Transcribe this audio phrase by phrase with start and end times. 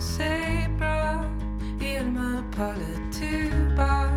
[0.00, 1.24] c'est bras,
[1.80, 2.80] il me parle
[3.12, 4.10] tout bas.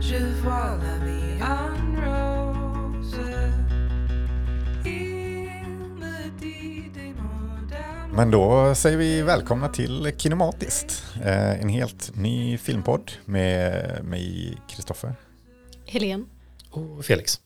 [0.00, 1.70] Je vois la vie en
[2.00, 3.16] rose.
[4.84, 5.48] Il
[6.00, 8.16] me dit des mots d'amour.
[8.16, 11.04] Men då säger vi välkomna till Kinematiskt.
[11.24, 15.14] Eh, en helt ny filmpodd med mig, Kristoffer.
[15.86, 16.24] Helene.
[16.70, 17.40] Och Felix.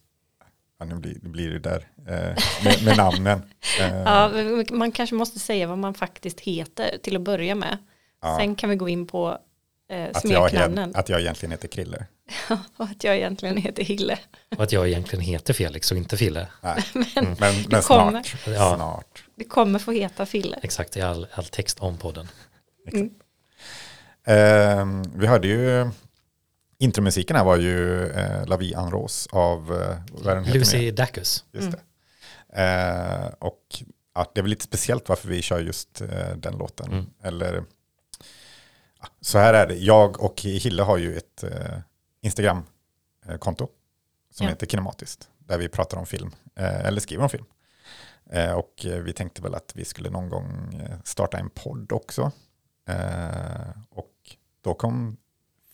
[0.84, 3.42] Nu blir, nu blir det där eh, med, med namnen.
[3.80, 4.30] Eh, Ja,
[4.70, 7.78] man kanske måste säga vad man faktiskt heter till att börja med.
[8.22, 8.36] Ja.
[8.38, 9.38] Sen kan vi gå in på
[9.90, 10.78] eh, att, jag, smeknamnen.
[10.90, 12.06] egent- att jag egentligen heter Krille.
[12.76, 14.18] Och att jag egentligen heter Hille.
[14.56, 16.46] Och att jag egentligen heter Felix och inte Fille.
[16.60, 16.84] Nej.
[17.14, 17.36] men
[17.68, 18.22] men, kommer.
[18.22, 18.34] snart.
[18.46, 18.74] Ja.
[18.76, 19.24] snart.
[19.36, 20.58] Det kommer få heta Fille.
[20.62, 22.28] Exakt, i all, all text om podden.
[24.26, 25.90] Eh, vi hörde ju
[26.78, 30.58] intromusiken här var ju eh, La Vie en Rose av eh, vad är den heter
[30.58, 30.90] Lucy?
[30.90, 31.44] Dacus.
[31.52, 31.80] Just det.
[32.62, 33.62] Eh, och
[34.14, 36.92] ja, det är väl lite speciellt varför vi kör just eh, den låten.
[36.92, 37.06] Mm.
[37.22, 37.64] Eller
[39.00, 39.74] ja, så här är det.
[39.74, 41.78] Jag och Hille har ju ett eh,
[42.22, 43.68] Instagram-konto
[44.30, 44.50] som Ja.
[44.50, 45.28] heter Kinematiskt.
[45.38, 47.44] Där vi pratar om film, eh, eller skriver om film.
[48.30, 51.92] Eh, och eh, vi tänkte väl att vi skulle någon gång eh, starta en podd
[51.92, 52.32] också.
[52.88, 54.12] Eh, och
[54.60, 55.16] då kom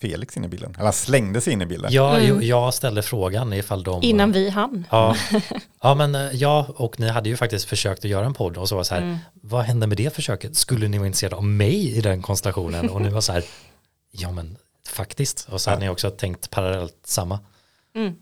[0.00, 0.70] Felix in i bilden.
[0.74, 1.92] Eller han slängde sig in i bilden.
[1.92, 2.26] Ja, Mm.
[2.28, 4.02] jo, jag ställde frågan ifall de...
[4.02, 4.86] Innan vi hann.
[4.90, 5.16] Ja,
[5.82, 8.68] ja, men eh, ja, och ni hade ju faktiskt försökt att göra en podd och
[8.68, 9.18] så var så här, Mm.
[9.34, 10.56] vad hände med det försöket?
[10.56, 12.90] Skulle ni vara intresserade av mig i den konstellationen?
[12.90, 13.44] Och nu var så här,
[14.10, 14.56] ja men
[14.88, 15.48] faktiskt.
[15.50, 17.38] Och så hade ni också tänkt parallellt samma.
[17.94, 18.14] Mm.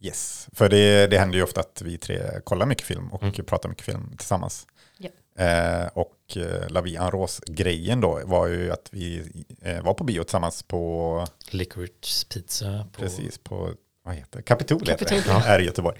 [0.00, 3.34] Yes, för det, det händer ju ofta att vi tre kollar mycket film och Mm.
[3.46, 4.66] pratar mycket film tillsammans.
[4.98, 5.44] Ja.
[5.44, 9.32] Eh, och eh, La Vie en Rose-grejen då var ju att vi
[9.62, 12.86] eh, var på bio tillsammans på, Licorice pizza.
[12.92, 14.42] På, precis på, vad heter det?
[14.42, 15.98] Kapitol, heter det, här i Göteborg.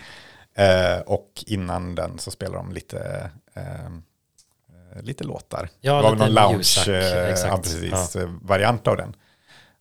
[0.54, 5.68] Eh, och innan den så spelar de lite, eh, eh, lite låtar.
[5.80, 7.82] Ja, det var någon lounge, ljusack, eh, exakt.
[8.14, 8.30] ja, eh,
[8.90, 9.16] av den.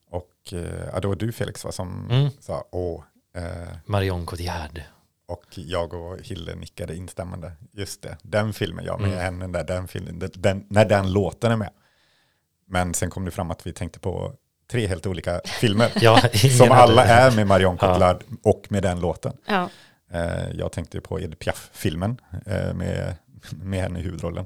[0.10, 2.30] Och eh, ja, det var du Felix va, som Mm.
[2.40, 3.04] sa, åh,
[3.36, 4.82] eh, Marion Cotillard.
[5.28, 7.52] Och jag och Hille nickade instämmande.
[7.72, 9.20] Just det, den filmen, ja, med Mm.
[9.20, 11.70] henne där, den filmen, den, den, när den låten är med.
[12.68, 14.34] Men sen kom det fram att vi tänkte på
[14.72, 15.92] tre helt olika filmer.
[16.02, 16.22] Ja,
[16.58, 17.88] som alla är med Marion Ja.
[17.88, 19.38] Cotillard och med den låten.
[19.46, 19.70] Ja.
[20.12, 23.16] Eh, jag tänkte på Edith Piaf-filmen eh, med,
[23.52, 24.46] med henne i huvudrollen.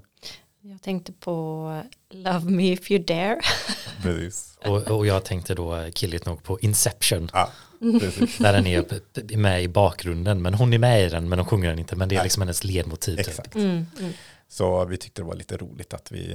[0.62, 3.40] Jag tänkte på Love Me If You Dare.
[4.04, 4.58] Precis.
[4.66, 7.30] Och, och jag tänkte då killigt nog på Inception.
[7.34, 7.52] Ja,
[8.00, 8.38] precis.
[8.38, 10.42] Där den är med i bakgrunden.
[10.42, 11.96] Men hon är med i den men hon sjunger den inte.
[11.96, 12.26] Men det är Nej.
[12.26, 13.18] liksom hennes ledmotiv.
[13.18, 13.28] typ.
[13.28, 13.56] Exakt.
[13.56, 13.86] Mm.
[14.00, 14.14] Mm.
[14.48, 16.34] Så vi tyckte det var lite roligt att vi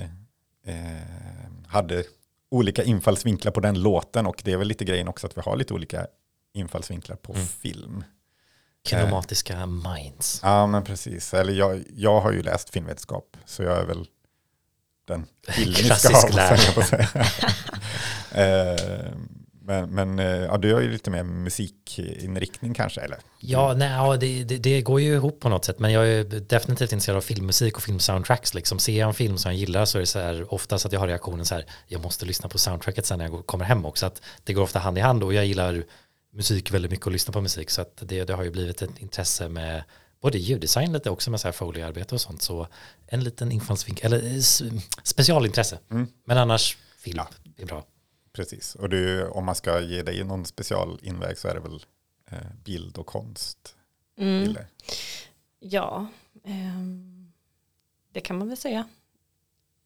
[0.67, 0.75] eh,
[1.67, 2.05] hade
[2.51, 5.57] olika infallsvinklar på den låten och det är väl lite grejen också att vi har
[5.57, 6.07] lite olika
[6.55, 7.47] infallsvinklar på Mm.
[7.47, 8.05] film.
[8.89, 10.41] Kinematiska minds.
[10.43, 14.07] Ja men precis, eller jag, jag har ju läst filmvetenskap så jag är väl
[15.09, 15.27] den
[15.75, 17.09] Klassisk lärare.
[18.37, 19.13] Eh,
[19.67, 23.19] men men eh, ja, du har ju lite mer musikinriktning kanske, eller?
[23.39, 25.79] Ja, nej, ja det, det, det går ju ihop på något sätt.
[25.79, 28.55] Men jag är definitivt intresserad av filmmusik och filmsoundtracks.
[28.55, 28.79] Liksom.
[28.79, 31.01] Ser jag en film som jag gillar så är det så här oftast att jag
[31.01, 34.07] har reaktionen så här, jag måste lyssna på soundtracket sen när jag kommer hem också.
[34.07, 35.85] Att det går ofta hand i hand och jag gillar
[36.35, 37.71] musik väldigt mycket och lyssna på musik.
[37.71, 39.85] Så att det, det har ju blivit ett intresse med
[40.21, 42.43] både ljuddesign lite också med så här foliearbete och sånt.
[42.43, 42.69] Så
[43.07, 45.79] en liten infallsvinkel, eller eh, specialintresse.
[45.91, 46.07] Mm.
[46.25, 47.29] Men annars film Ja.
[47.57, 47.85] är bra.
[48.33, 51.85] Precis, och du, om man ska ge dig någon specialinväg så är det väl
[52.31, 53.77] eh, bild och konst.
[54.19, 54.57] Mm.
[55.61, 56.07] Ja,
[56.45, 57.33] ehm,
[58.13, 58.89] det kan man väl säga.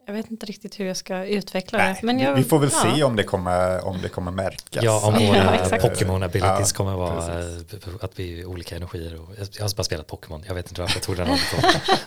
[0.09, 2.07] Jag vet inte riktigt hur jag ska utveckla Nej, det.
[2.07, 2.95] Men jag, vi, får väl ja.
[2.95, 4.85] se om det kommer, om det kommer märkas.
[4.85, 5.83] Ja, om Ja, våra exakt.
[5.83, 7.85] Pokémon abilities Ja, kommer vara precis.
[8.01, 9.21] att vi är olika energier.
[9.21, 11.39] Och jag har bara spelat Pokémon, jag vet inte varför jag tog den rollen.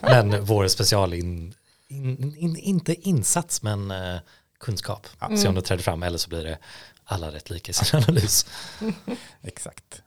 [0.32, 1.54] Men vår special, in,
[1.88, 4.16] in, in, inte insats, men eh,
[4.60, 5.06] kunskap.
[5.36, 6.58] Se om det träder fram, eller så blir det
[7.04, 8.46] alla rätt lika i sin analys.
[9.42, 10.02] Exakt.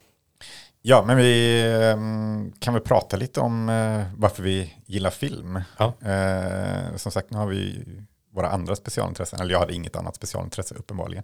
[0.88, 5.62] Ja, men vi ehm, kan väl prata lite om eh, varför vi gillar film.
[5.78, 5.94] Ja.
[6.12, 7.86] Eh, som sagt, nu har vi
[8.34, 9.40] våra andra specialintressen.
[9.42, 11.24] Eller jag hade inget annat specialintresse uppenbarligen.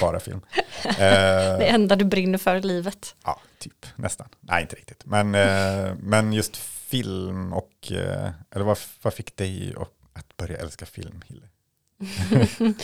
[0.00, 0.40] Bara film.
[0.84, 3.14] Eh, Det enda du brinner för i livet.
[3.24, 4.28] ja, typ nästan.
[4.40, 5.02] Nej, inte riktigt.
[5.06, 5.30] Men,
[5.98, 7.92] men just film och,
[8.50, 11.46] eller vad, vad fick dig att- att börja älska film, Hille?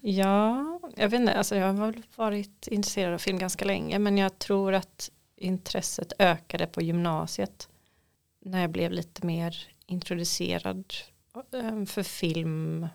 [0.00, 0.64] Ja,
[0.96, 4.38] jag vet inte, alltså jag har väl varit intresserad av film ganska länge men jag
[4.38, 5.10] tror att
[5.44, 7.68] intresset ökade på gymnasiet
[8.40, 10.94] när jag blev lite mer introducerad
[11.52, 12.88] eh, för film.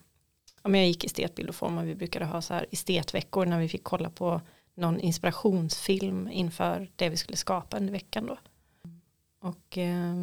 [0.63, 3.83] Jag gick estetbild och form och vi brukade ha så här estetveckor när vi fick
[3.83, 4.41] kolla på
[4.75, 8.37] någon inspirationsfilm inför det vi skulle skapa under veckan då.
[9.41, 10.15] Och eh,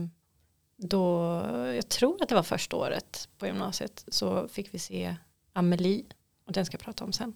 [0.76, 1.42] då,
[1.74, 5.16] jag tror att det var första året på gymnasiet så fick vi se
[5.52, 6.04] Amelie
[6.46, 7.34] Och den ska jag prata om sen.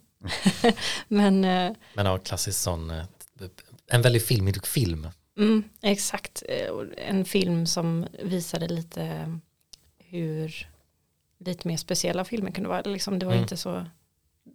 [1.07, 3.05] Men eh, Men ja, klassisk sån, eh,
[3.91, 5.07] en väldigt filmig film.
[5.37, 9.37] mm, exakt, Eh, en film som visade lite
[9.97, 10.67] hur
[11.37, 12.81] lite mer speciella filmer kunde vara.
[12.81, 13.43] Liksom, det var Mm.
[13.43, 13.85] inte så,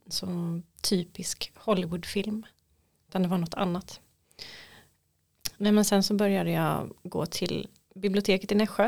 [0.09, 2.47] så typisk Hollywoodfilm.
[3.09, 4.01] Utan det var något annat.
[5.57, 8.85] Nej, men sen så började jag gå till biblioteket i Nässjö.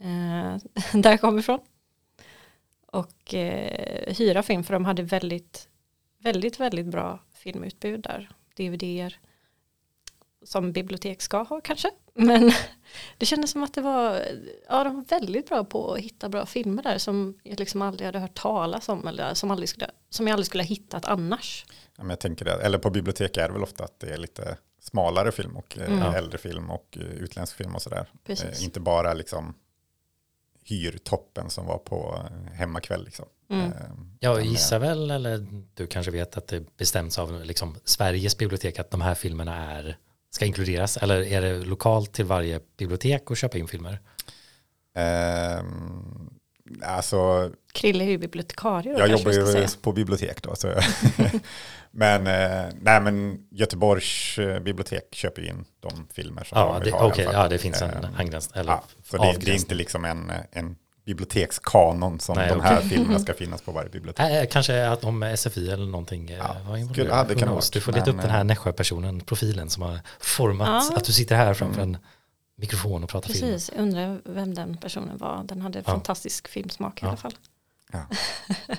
[0.00, 0.56] Eh,
[1.00, 1.60] där jag kommer ifrån.
[2.86, 5.68] Och eh, hyra film för de hade väldigt,
[6.18, 8.30] väldigt, väldigt bra filmutbud där.
[8.56, 9.18] DVDer.
[10.48, 11.90] Som bibliotek ska ha kanske.
[12.14, 12.52] Men
[13.18, 14.22] det kändes som att det var,
[14.68, 18.06] ja de var väldigt bra på att hitta bra filmer där som jag liksom aldrig
[18.06, 21.66] hade hört talas om eller som, aldrig skulle, som jag aldrig skulle ha hittat annars.
[21.96, 24.16] Ja, men jag tänker det, eller på bibliotek är det väl ofta att det är
[24.18, 26.14] lite smalare film och eh, Mm.
[26.14, 28.06] äldre film och eh, utländsk film och sådär.
[28.26, 28.58] Precis.
[28.60, 29.54] Eh, inte bara liksom
[30.64, 32.22] hyrtoppen som var på
[32.52, 33.24] hemmakväll liksom.
[33.50, 33.66] Mm.
[33.66, 33.72] Eh,
[34.20, 38.38] Jag utan, eh, gissar väl, eller du kanske vet att det bestäms av liksom Sveriges
[38.38, 39.96] bibliotek att de här filmerna är,
[40.30, 40.96] ska inkluderas.
[40.96, 43.98] Eller är det lokalt till varje bibliotek att köpa in filmer?
[44.94, 46.30] ehm,
[46.82, 49.68] alltså, Krille är ju bibliotekarie då jag jobbar ju säga.
[49.82, 50.56] på bibliotek då.
[50.56, 50.68] Så
[51.90, 56.78] men, eh, nej, men Göteborgs eh, bibliotek köper ju in de filmer som Ja, de
[56.78, 57.06] det, vill ha.
[57.06, 57.42] okej, alla fall.
[57.42, 60.32] ja, det finns en Eh, handgräns, eller Ja, så det, det är inte liksom en,
[60.52, 60.76] en
[61.08, 64.30] bibliotekskanon som Nej, de här filmerna ska finnas på varje bibliotek.
[64.30, 66.90] Äh, kanske att om SFI eller någonting eh, Ja, var involverad.
[66.90, 70.86] skulle- ja, det kan Du får leta upp den här Nässjö-personen, profilen som har format
[70.90, 70.96] Ja.
[70.96, 71.94] att du sitter här framför Mm.
[71.94, 72.00] en
[72.56, 73.40] mikrofon och pratar film.
[73.52, 75.42] Precis, jag undrar vem den personen var.
[75.44, 77.08] Den hade fantastisk filmsmak i Ja.
[77.08, 77.34] alla fall.
[77.92, 78.06] Ja.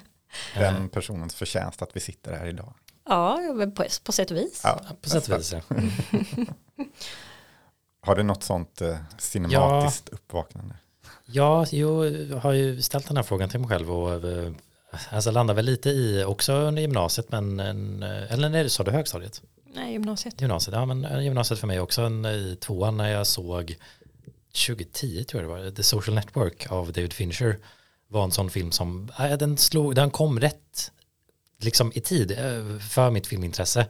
[0.55, 2.73] Eh, Den personens förtjänst att vi sitter här idag.
[3.09, 4.61] Ja, ja, på, på sätt och vis.
[4.63, 5.61] Ja, På sätt och vis, ja.
[8.01, 10.75] Har du något sånt eh, cinematiskt uppvaknande?
[11.31, 12.11] Ja, jag
[12.41, 14.51] har ju ställt den här frågan till mig själv och eh,
[15.09, 18.83] alltså landar väl lite i också under gymnasiet, men en, eh, eller när du sa
[18.83, 19.41] du högstadiet?
[19.73, 20.41] Nej, gymnasiet.
[20.41, 23.75] Gymnasiet, ja men eh, gymnasiet för mig också en, i tvåan när jag såg
[24.67, 27.57] 2010 tror jag det var, The Social Network av David Fincher
[28.07, 30.91] var en sån film som, den, slog, den kom rätt
[31.61, 32.37] liksom i tid
[32.89, 33.87] för mitt filmintresse.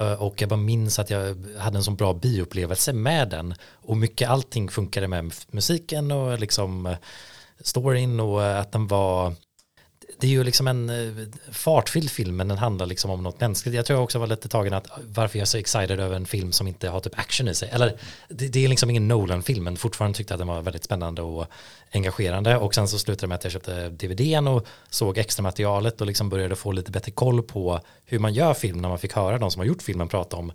[0.00, 3.54] Eh, och jag bara minns att jag hade en sån bra bioupplevelse med den.
[3.72, 6.96] Och mycket allting funkade med musiken och liksom eh,
[7.60, 9.34] storyn och eh, att den var
[10.18, 13.76] det är ju liksom en eh, fartfylld film men den handlar liksom om något mänskligt.
[13.76, 16.26] Jag tror jag också var lite tagen att varför jag är så excited över en
[16.26, 17.68] film som inte har typ action i sig.
[17.72, 17.96] Eller
[18.28, 21.22] det, det är liksom ingen Nolan-film men fortfarande tyckte jag att den var väldigt spännande
[21.22, 21.46] och
[21.92, 22.56] engagerande.
[22.56, 26.06] Och sen så slutade det med att jag köpte DVDn och såg extra materialet och
[26.06, 29.38] liksom började få lite bättre koll på hur man gör film när man fick höra
[29.38, 30.52] de som har gjort filmen prata om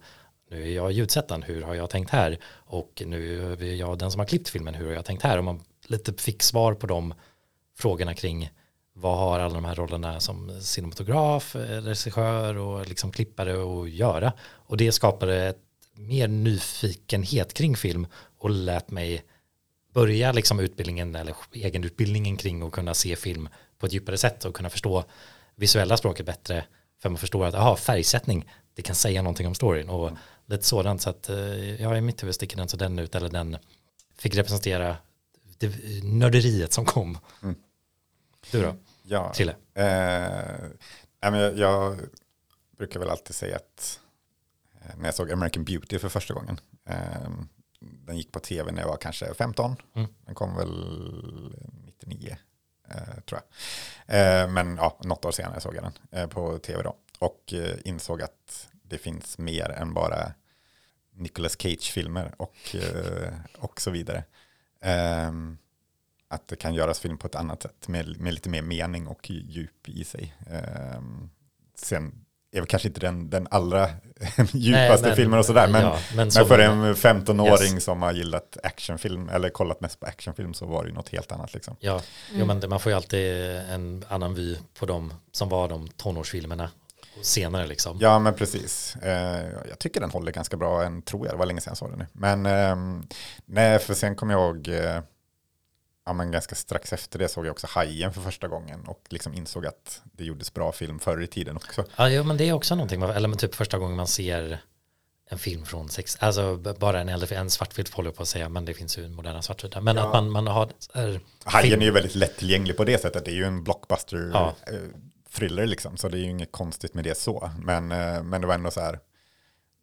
[0.52, 2.38] nu är jag ljudsättaren, hur har jag tänkt här?
[2.52, 5.38] Och nu är jag den som har klippt filmen, hur har jag tänkt här?
[5.38, 7.14] Och man lite fick svar på de
[7.78, 8.50] frågorna kring
[9.02, 14.34] vad har alla de här rollerna som cinematograf, regissör och liksom klippare att göra.
[14.42, 15.60] Och det skapade ett
[15.94, 18.08] mer nyfikenhet kring film
[18.38, 19.24] och lät mig
[19.94, 24.56] börja liksom utbildningen eller egenutbildningen kring att kunna se film på ett djupare sätt och
[24.56, 25.04] kunna förstå
[25.56, 26.66] visuella språket bättre
[27.02, 30.12] för man förstår att aha, färgsättning det kan säga någonting om storyn och
[30.46, 33.30] lite sådant så att eh, ja, i mitt huvud sticker den så den ut eller
[33.30, 33.58] den
[34.18, 34.98] fick representera
[35.58, 35.72] det
[36.04, 37.18] nörderiet som kom.
[37.44, 37.56] Mm.
[38.52, 38.76] Du då?
[39.04, 39.56] Ja, Trille?
[39.74, 40.70] Eh,
[41.22, 42.00] jag, jag
[42.78, 44.00] brukar väl alltid säga att
[44.82, 47.30] eh, när jag såg American Beauty för första gången, eh,
[47.80, 50.10] den gick på tv när jag var kanske 15, Mm.
[50.26, 51.54] den kom väl
[51.86, 52.38] 99,
[52.90, 54.44] eh, tror jag.
[54.44, 57.78] Eh, men ja, något år senare såg jag den eh, på tv då och eh,
[57.86, 60.32] insåg att det finns mer än bara
[61.14, 64.24] Nicolas Cage-filmer och, eh, och så vidare.
[66.32, 69.30] Att det kan göras film på ett annat sätt med, med lite mer mening och
[69.30, 70.36] djup i sig.
[70.50, 71.30] Ehm,
[71.76, 73.90] sen är väl kanske inte den, den allra
[74.54, 77.84] djupaste men- filmen och sådär, men, ja, men men så- för en 15-åring Yes.
[77.84, 81.32] som har gillat actionfilm eller kollat mest på actionfilm så var det ju något helt
[81.32, 81.76] annat liksom.
[81.80, 82.02] Ja,
[82.34, 85.88] jo, men det- man får ju alltid en annan vy på dem som var de
[85.88, 86.70] tonårsfilmerna
[87.22, 87.98] senare liksom.
[88.02, 88.96] Ja, men precis.
[88.96, 91.34] Eh, jag tycker den håller ganska bra än, tror jag.
[91.36, 92.06] Det var länge sedan jag såg den nu.
[92.14, 93.04] Men ehm,
[93.46, 95.00] nej, för sen kom jag ihåg, eh,
[96.10, 99.34] ja men ganska strax efter det såg jag också Hajen för första gången och liksom
[99.34, 101.86] insåg att det gjordes bra film förr i tiden också.
[101.96, 104.62] Ja, jo, men det är också någonting, man- eller men typ första gången man ser
[105.32, 108.66] en film från sex, alltså bara en äldre, en svartvit håller på att säga, men
[108.66, 109.82] det finns ju moderna svartvita.
[109.82, 110.08] Men Ja.
[110.08, 113.26] att man, man har här, Hajen film- är ju väldigt lättillgänglig på det sättet.
[113.26, 114.56] Det är ju en blockbuster Ja.
[114.68, 114.74] eh,
[115.34, 117.52] thriller liksom, så det är ju inget konstigt med det så.
[117.64, 119.00] Men, eh, men det var ändå så här,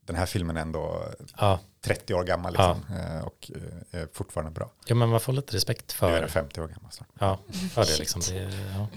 [0.06, 1.04] den här filmen är ändå
[1.38, 4.70] ja, 30 år gammal liksom, eh, och eh, är fortfarande bra.
[4.86, 6.92] jo, men man får lite respekt Nu är den för, 50 år gammal.
[6.92, 7.04] Så.
[7.18, 7.38] ja,
[7.74, 8.20] för det liksom.
[8.28, 8.88] Det, ja.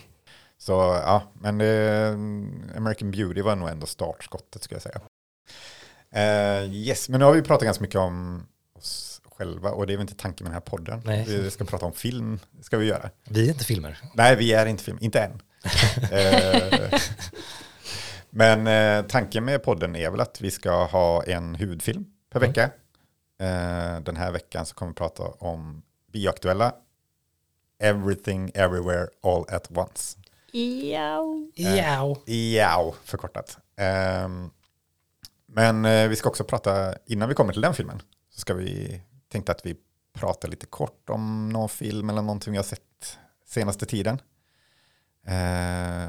[0.58, 0.72] Så
[1.06, 5.02] ja, men eh, American Beauty var nog ändå startskottet skulle jag säga.
[6.12, 9.98] Eh, yes, men nu har vi pratat ganska mycket om oss själva och det är
[9.98, 11.02] väl inte tanken med den här podden.
[11.06, 11.26] Nej.
[11.28, 13.10] Vi ska prata om film, ska vi göra.
[13.24, 13.98] Vi är inte filmer.
[14.14, 15.42] Nej, vi är inte film, inte än.
[18.30, 22.50] men eh, tanken med podden är väl att vi ska ha en huvudfilm per Mm.
[22.50, 22.64] vecka.
[23.40, 25.82] Eh, den här veckan så kommer vi prata om
[26.12, 26.74] bioaktuella
[27.80, 30.18] Everything Everywhere All At Once.
[30.92, 31.24] Ja.
[31.56, 32.16] Ja.
[32.34, 33.58] Ja, förkortat.
[33.76, 34.50] Ehm,
[35.46, 39.02] men eh, vi ska också prata, innan vi kommer till den filmen, så ska vi,
[39.32, 39.76] tänkte att vi
[40.14, 44.22] pratar lite kort om någon film eller någonting vi har sett senaste tiden.
[45.28, 45.36] Eh,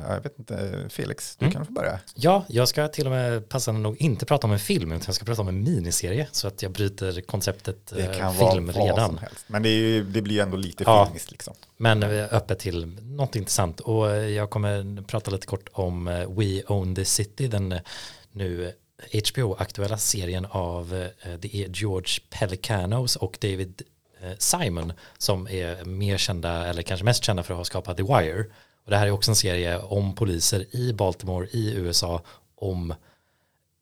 [0.06, 1.52] ja, jag vet inte, Felix, du Mm.
[1.52, 2.00] kan få börja.
[2.14, 5.14] Ja, jag ska till och med passande nog inte prata om en film utan jag
[5.14, 8.76] ska prata om en miniserie så att jag bryter konceptet Det eh, kan film vara
[8.78, 9.06] vad redan.
[9.08, 9.44] som helst.
[9.46, 11.06] Men det, är ju, det blir ju ändå lite Ja.
[11.06, 11.54] filmiskt liksom.
[11.76, 16.04] Men öppet till något intressant och eh, jag kommer prata lite kort om
[16.36, 17.74] We Own the City, den
[18.32, 18.72] nu
[19.34, 23.82] HBO-aktuella serien av, det är George Pelicanos och David
[24.38, 28.44] Simon som är mer kända, eller kanske mest kända för att ha skapat The Wire.
[28.84, 32.22] Och det här är också en serie om poliser i Baltimore i USA
[32.54, 32.94] om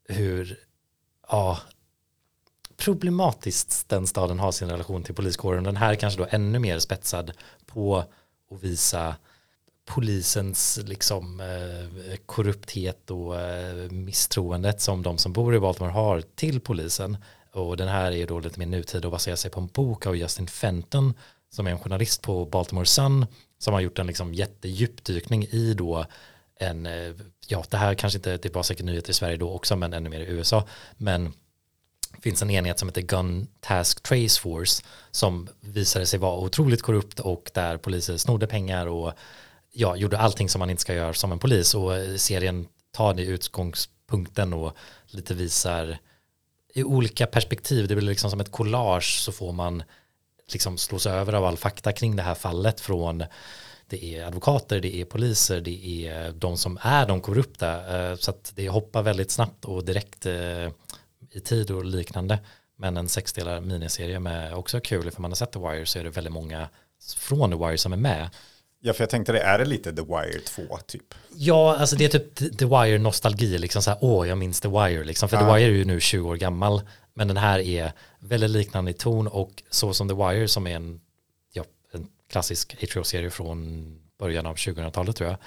[0.08, 0.58] hur,
[1.28, 1.58] ja,
[2.76, 5.64] problematiskt den staden har sin relation till poliskåren.
[5.64, 7.32] Den här kanske då ännu mer spetsad
[7.66, 7.96] på
[8.50, 9.16] att visa
[9.84, 16.60] polisens liksom eh, korrupthet och eh, misstroendet som de som bor i Baltimore har till
[16.60, 17.16] polisen.
[17.52, 20.16] Och den här är då lite mer nutid och baserar sig på en bok av
[20.16, 21.14] Justin Fenton
[21.50, 23.26] som är en journalist på Baltimore Sun
[23.58, 26.06] som har gjort en liksom jättedjupdykning i då
[26.60, 27.12] en, eh,
[27.46, 30.08] ja det här kanske inte, det var säkert nyheter i Sverige då också men ännu
[30.08, 30.64] mer i USA,
[30.96, 31.32] men
[32.22, 37.20] finns en enhet som heter Gun Task Trace Force som visade sig vara otroligt korrupt
[37.20, 39.12] och där poliser snodde pengar och
[39.72, 41.74] ja, gjorde allting som man inte ska göra som en polis.
[41.74, 45.98] Och eh, serien tar det i utgångspunkten och lite visar
[46.74, 49.82] i olika perspektiv, det blir liksom som ett collage så får man
[50.52, 53.24] liksom slås över av all fakta kring det här fallet från
[53.88, 57.98] det är advokater, det är poliser, det är de som är de korrupta.
[58.10, 60.68] eh, Så att det hoppar väldigt snabbt och direkt eh,
[61.30, 62.38] i tid och liknande.
[62.76, 66.04] Men en sexdelar miniserie med också kul, för man har sett The Wire så är
[66.04, 66.68] det väldigt många
[67.16, 68.30] från The Wire som är med.
[68.80, 71.14] Ja, för jag tänkte det, är det lite The Wire 2 typ?
[71.34, 74.68] Ja, alltså det är typ The Wire nostalgi, liksom så här, åh, jag minns The
[74.68, 75.54] Wire, liksom, för The Ja.
[75.54, 76.82] Wire är ju nu 20 år gammal,
[77.14, 80.76] men den här är väldigt liknande i ton och så som The Wire som är
[80.76, 81.00] en,
[81.52, 85.38] ja, en klassisk HBO-serie från början av 2000-talet tror jag,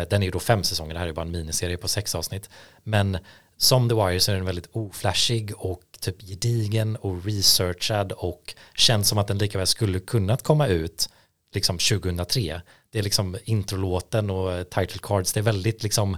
[0.00, 2.14] eh, den är ju då fem säsonger, det här är bara en miniserie på sex
[2.14, 2.50] avsnitt,
[2.82, 3.18] men
[3.56, 9.08] som The Wire så är den väldigt oflashig och typ gedigen och researchad och känns
[9.08, 11.08] som att den lika väl skulle kunnat komma ut
[11.54, 12.60] liksom 2003.
[12.90, 16.16] Det är liksom introlåten och title cards, det är väldigt liksom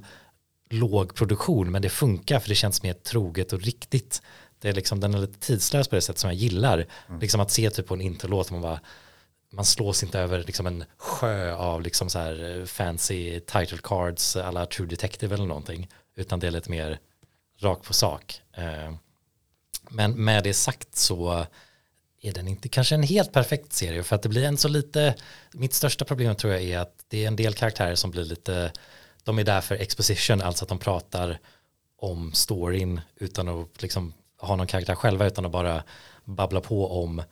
[0.70, 4.22] låg produktion men det funkar för det känns mer troget och riktigt.
[4.62, 6.86] Det är liksom, den är lite tidslös på det sätt som jag gillar.
[7.20, 8.80] Liksom att se typ på en introlåt man bara
[9.52, 14.36] man slås inte över liksom en sjö av liksom så här eh, fancy title cards
[14.36, 16.98] alla True Detective eller någonting utan det är lite mer
[17.60, 18.40] rakt på sak.
[18.52, 18.94] Eh,
[19.90, 21.46] Men med det sagt så
[22.22, 25.14] är den inte kanske en helt perfekt serie för att det blir en så lite,
[25.52, 28.72] mitt största problem tror jag är att det är en del karaktärer som blir lite,
[29.24, 31.38] de är där för exposition, alltså att de pratar
[31.96, 35.82] om storyn utan att liksom ha någon karaktär själva utan att bara
[36.24, 37.22] babbla på om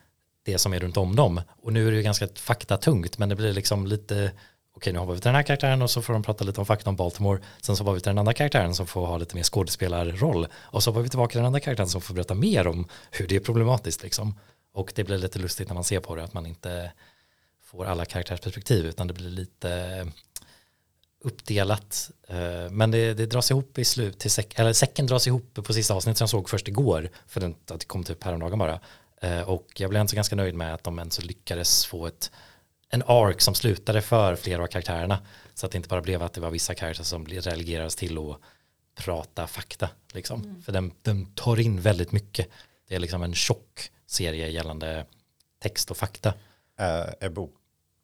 [0.42, 1.40] det som är runt om dem.
[1.62, 4.32] Och nu är det ju ganska faktatungt men det blir liksom lite
[4.76, 6.66] okej nu har vi till den här karaktären och så får de prata lite om
[6.66, 7.40] fakta om Baltimore.
[7.60, 10.46] Sen så var vi till den andra karaktären som får ha lite mer skådespelarroll.
[10.54, 13.26] Och så var vi tillbaka till den andra karaktären som får berätta mer om hur
[13.26, 14.38] det är problematiskt liksom.
[14.72, 16.92] Och det blir lite lustigt när man ser på det att man inte
[17.64, 20.06] får alla karaktärsperspektiv utan det blir lite
[21.20, 22.10] uppdelat.
[22.28, 25.72] Eh, Men det, det dras ihop i slut till säck, eller säcken dras ihop på
[25.74, 28.80] sista avsnittet som jag såg först igår för den, att det kom typ häromdagen bara.
[29.22, 32.30] Eh, Och jag blev inte ganska nöjd med att de ens lyckades få ett
[32.92, 35.18] en ark som slutade för flera av karaktärerna.
[35.54, 38.36] Så att det inte bara blev att det var vissa karaktärer som relegerades till att
[39.04, 39.88] prata fakta.
[40.12, 40.62] Liksom.
[40.62, 42.48] För den, den tar in väldigt mycket.
[42.88, 45.06] Det är liksom en tjock serie gällande
[45.62, 46.28] text och fakta.
[46.78, 47.54] Eh, är bok.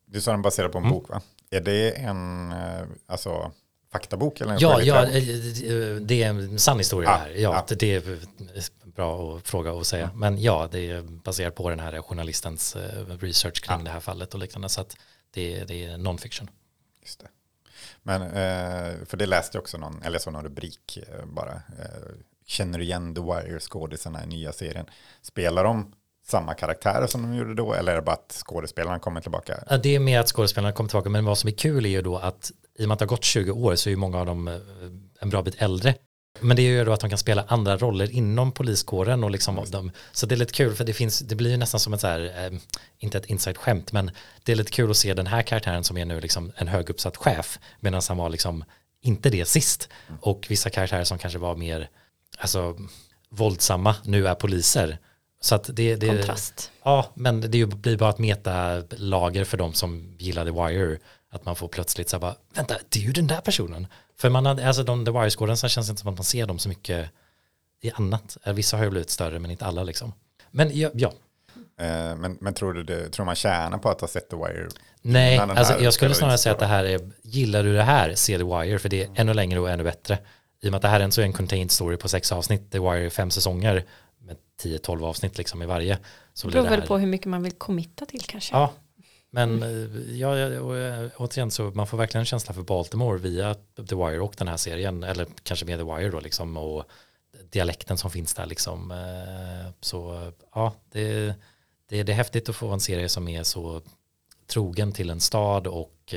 [0.07, 0.95] Du sa den baserad på en Mm.
[0.95, 1.23] bok va?
[1.57, 3.53] Är det en eh, alltså,
[3.93, 7.31] faktabok eller en Ja, ja, eh, det är en sann historia Ja, här.
[7.31, 7.77] Ja, ja.
[7.77, 8.19] Det, är
[8.85, 10.11] bra att fråga och säga.
[10.15, 13.85] Men ja, det är baserat på den här journalistens eh, research kring Ja.
[13.85, 14.69] det här fallet och liknande.
[14.69, 14.97] Så att
[15.31, 16.49] det, det är non-fiction.
[17.01, 17.27] Just det.
[18.03, 18.31] Men,
[19.07, 21.63] för det läste jag också någon, eller såg någon rubrik bara.
[22.47, 24.87] Känner du igen The Wire skådisarna i nya serien?
[25.23, 25.93] Spelar de
[26.29, 27.75] samma karaktärer som de gjorde då?
[27.75, 29.65] Eller är det bara att skådespelarna kommer tillbaka?
[29.71, 32.03] Ja, Det är mer att skådespelarna kommer tillbaka, men vad som är kul är ju
[32.03, 34.19] då att i och med att det har gått 20 år så är ju många
[34.19, 34.55] av dem eh,
[35.21, 35.95] en bra bit äldre.
[36.41, 39.59] Men det är ju då att de kan spela andra roller inom poliskåren och liksom
[39.59, 39.91] av dem.
[40.13, 42.07] Så det är lite kul för det finns, det blir ju nästan som ett så
[42.07, 42.59] här, eh,
[42.99, 44.11] inte ett inside-skämt, men
[44.45, 47.17] det är lite kul att se den här karaktären som är nu liksom en höguppsatt
[47.17, 48.65] chef, medan han var liksom
[49.03, 49.89] inte det sist.
[50.21, 51.89] Och vissa karaktärer som kanske var mer,
[52.39, 52.77] alltså
[53.31, 54.99] våldsamma, nu är poliser.
[55.41, 56.71] Så att det, det Kontrast.
[56.83, 60.99] Ja, men det blir bara ett metalager för de som gillade Wire.
[61.31, 63.87] Att man får plötsligt så här bara, vänta, det är ju den där personen.
[64.19, 66.47] För man hade, alltså de The Wire-skåden så känns det inte som att man ser
[66.47, 67.11] dem så mycket
[67.83, 68.37] i annat.
[68.45, 70.13] Vissa har ju blivit större, men inte alla liksom.
[70.51, 71.13] Men ja, ja.
[71.81, 74.69] Eh, men, men tror du det, tror man tjänar på att ha sett The Wire?
[75.03, 78.39] nej, alltså jag skulle snarare säga att det här är, gillar du det här, se
[78.39, 80.19] The Wire, för det är ännu längre och ännu bättre.
[80.63, 82.33] I och med att det här är en så är en contained story på sex
[82.33, 83.85] avsnitt, The Wire är fem säsonger
[84.27, 85.99] med 10-12 avsnitt liksom i varje.
[86.35, 88.55] Så Det beror väl på hur mycket man vill committa till kanske.
[88.55, 88.73] Ja,
[89.31, 93.19] men eh, ja, ja, och, eh, återigen så man får verkligen en känsla för Baltimore
[93.19, 93.55] via
[93.89, 96.85] The Wire och den här serien, eller kanske med The Wire då liksom, och
[97.51, 98.91] dialekten som finns där liksom.
[98.91, 101.35] Eh, Så ja, det,
[101.89, 103.83] det, det är häftigt att få en serie som är så
[104.47, 106.15] trogen till en stad och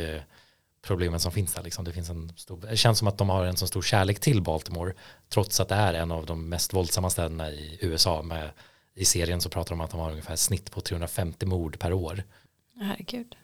[0.82, 1.64] problemen som finns där.
[1.64, 1.86] Liksom.
[1.86, 4.42] Det, finns en stor, det känns som att de har en så stor kärlek till
[4.42, 4.94] Baltimore,
[5.30, 8.22] trots att det är en av de mest våldsamma städerna i USA.
[8.22, 8.52] Med,
[8.94, 11.94] I serien så pratar de om att de har ungefär snitt på 350 mord per
[11.94, 12.24] år.
[12.80, 13.36] Herregud.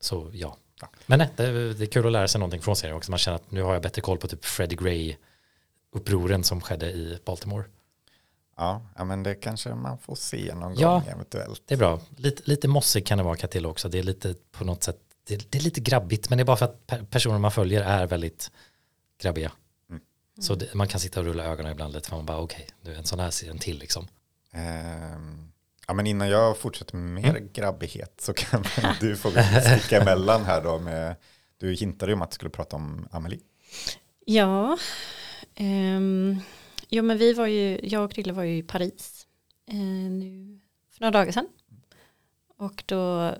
[0.00, 0.56] Så ja.
[1.06, 3.10] Men nej, det, det är kul att lära sig någonting från serien också.
[3.10, 5.16] Man känner att nu har jag bättre koll på typ Freddie Gray
[5.92, 7.64] upproren som skedde i Baltimore.
[8.56, 10.88] Ja, ja, men det kanske man får se någon Ja.
[10.92, 11.62] gång eventuellt.
[11.66, 12.00] Det är bra.
[12.16, 13.88] Lite, lite mossig kan det vara till också.
[13.88, 16.56] Det är lite på något sätt, det, det är lite grabbigt men det är bara
[16.56, 18.50] för att per, personer man följer är väldigt
[19.18, 19.52] grabbiga.
[19.90, 20.02] Mm.
[20.40, 22.94] Så det, man kan sitta och rulla ögonen ibland lite för man bara okej, nu
[22.94, 24.06] en sån här ser en till liksom.
[24.52, 25.48] Ehm,
[25.86, 27.32] ja, men innan jag fortsätter med Mm.
[27.32, 28.64] mer grabbighet så kan
[29.00, 31.16] du få sticka emellan här då med,
[31.58, 33.40] du hintade ju om att du skulle prata om Amelie.
[34.26, 34.78] Ja,
[35.54, 36.40] ehm,
[36.88, 39.26] jo men vi var ju, jag och Krille var ju i Paris
[39.70, 39.76] eh,
[40.10, 41.46] nu för några dagar sedan.
[42.56, 43.34] Och då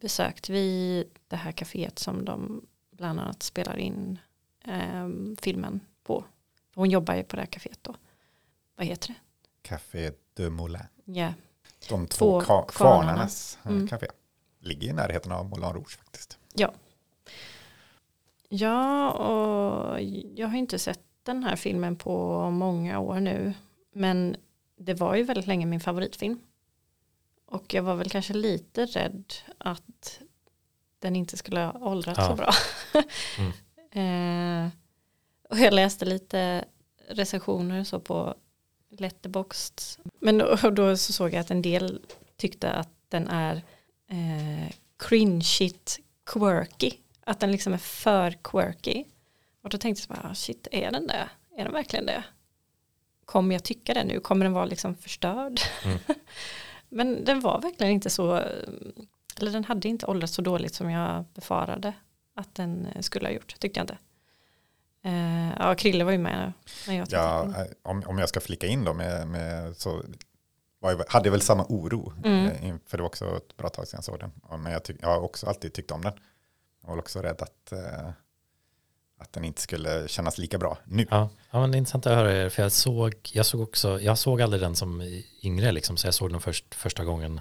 [0.00, 4.18] besökte vi det här kaféet som de bland annat spelar in
[4.64, 6.24] ehm, filmen på.
[6.74, 7.94] Hon jobbar ju på det här kaféet då.
[8.76, 9.14] Vad heter det?
[9.68, 10.80] Café de Moulin.
[11.04, 11.32] Ja,
[11.88, 13.88] De två, Två kvarnarnas eh, Mm.
[13.88, 14.06] café.
[14.60, 16.38] Ligger i närheten av Moulin Rouge faktiskt.
[18.48, 20.00] Ja, och
[20.36, 23.52] jag har inte sett den här filmen på många år nu.
[23.92, 24.36] Men
[24.76, 26.40] det var ju väldigt länge min favoritfilm.
[27.50, 30.20] Och jag var väl kanske lite rädd att
[30.98, 32.28] den inte skulle ha åldrats Ja.
[32.28, 32.52] så bra.
[34.02, 34.68] eh,
[35.50, 36.64] och jag läste lite
[37.08, 38.34] recensioner så på
[38.90, 39.80] Letterboxd.
[40.20, 42.00] Men då, då så såg jag att en del
[42.36, 43.56] tyckte att den är
[44.10, 46.90] eh, cringeigt quirky.
[47.24, 49.04] Att den liksom är för quirky.
[49.62, 51.28] Och då tänkte jag bara, shit, är den det?
[51.56, 52.24] Är den verkligen det?
[53.24, 54.20] Kommer jag tycka det nu?
[54.20, 55.60] Kommer den vara liksom förstörd?
[55.84, 55.98] Mm.
[56.88, 58.34] Men den var verkligen inte så,
[59.36, 61.92] eller den hade inte åldrats så dåligt som jag befarade
[62.34, 63.98] att den skulle ha gjort, tyckte jag inte.
[65.02, 66.52] Eh, ja, Krille var ju med
[66.86, 67.06] när jag.
[67.10, 70.02] Ja, eh, om, om jag ska flika in då med, med så
[70.80, 72.12] jag, hade jag väl samma oro.
[72.24, 72.46] Mm.
[72.46, 74.62] eh, För det var också ett bra tag sedan jag såg den.
[74.62, 76.12] Men jag, tyck, jag har också alltid tyckt om den.
[76.82, 78.10] Jag var också rädd att, eh,
[79.18, 81.06] att den inte skulle kännas lika bra nu.
[81.10, 84.00] Ja, ja men det är intressant att höra er, för jag såg, jag såg också,
[84.00, 87.40] jag såg aldrig den som yngre liksom, så jag såg den först, första gången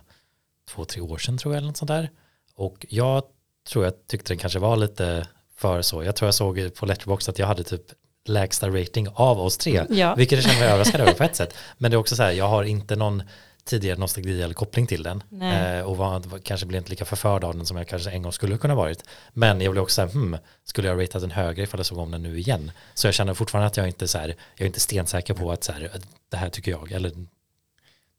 [0.70, 2.10] två, tre år sedan tror jag, eller något sånt där.
[2.56, 3.24] Och jag
[3.70, 6.04] tror jag tyckte den kanske var lite för så.
[6.04, 7.82] Jag tror jag såg på Letterboxd att jag hade typ
[8.26, 10.16] lägsta rating av oss tre, Ja.
[10.16, 11.54] vilket jag känner mig överraskad över på ett sätt.
[11.78, 13.24] Men det är också så här, jag har inte någon
[13.67, 15.23] tidigare nostalgi eller koppling till den.
[15.41, 18.21] Eh, och var, var, kanske blev inte lika förförd av den som jag kanske en
[18.21, 19.03] gång skulle kunna varit.
[19.34, 21.97] Men jag blev också så här, hmm, skulle jag ratat den högre ifall jag såg
[21.97, 22.71] om den nu igen?
[22.93, 25.63] Så jag känner fortfarande att jag inte så här, jag är inte stensäker på att
[25.63, 25.91] så här,
[26.30, 27.12] det här tycker jag, eller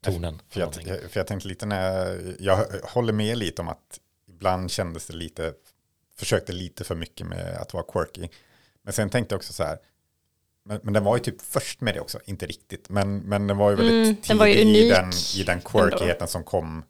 [0.01, 0.41] tonen.
[0.49, 4.71] För jag, för jag tänkte lite när jag, jag håller med lite om att ibland
[4.71, 5.53] kändes det lite,
[6.17, 8.27] försökte lite för mycket med att vara quirky.
[8.81, 9.77] Men sen tänkte jag också så här,
[10.69, 13.57] men, men den var ju typ först med det också, inte riktigt, men, men den
[13.57, 16.83] var ju väldigt Mm, tidig den var ju i, den, i den quirkigheten som kom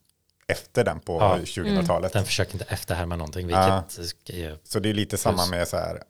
[0.47, 1.37] efter den på Ja.
[1.43, 2.13] 2000-talet.
[2.13, 3.83] Den försöker inte efterhärma någonting, Ja.
[3.97, 6.03] vilket Så det är lite samma med så här,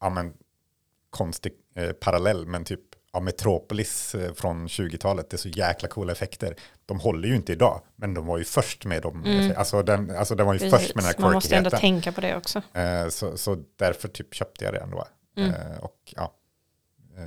[0.00, 0.32] ja men
[1.10, 2.80] konstig eh, parallell, men typ
[3.12, 6.56] ja, Metropolis eh, från 20-talet, det är så jäkla coola effekter.
[6.86, 9.24] De håller ju inte idag, men de var ju först med dem.
[9.24, 9.52] Mm.
[9.56, 10.78] Alltså, den, alltså den var ju Precis.
[10.80, 12.00] först med den här Man måste ändå quirkigheten.
[12.02, 12.62] tänka på det också.
[12.74, 15.06] Eh, så, så därför typ köpte jag det ändå.
[15.36, 15.50] Mm.
[15.50, 16.32] Eh, och ja,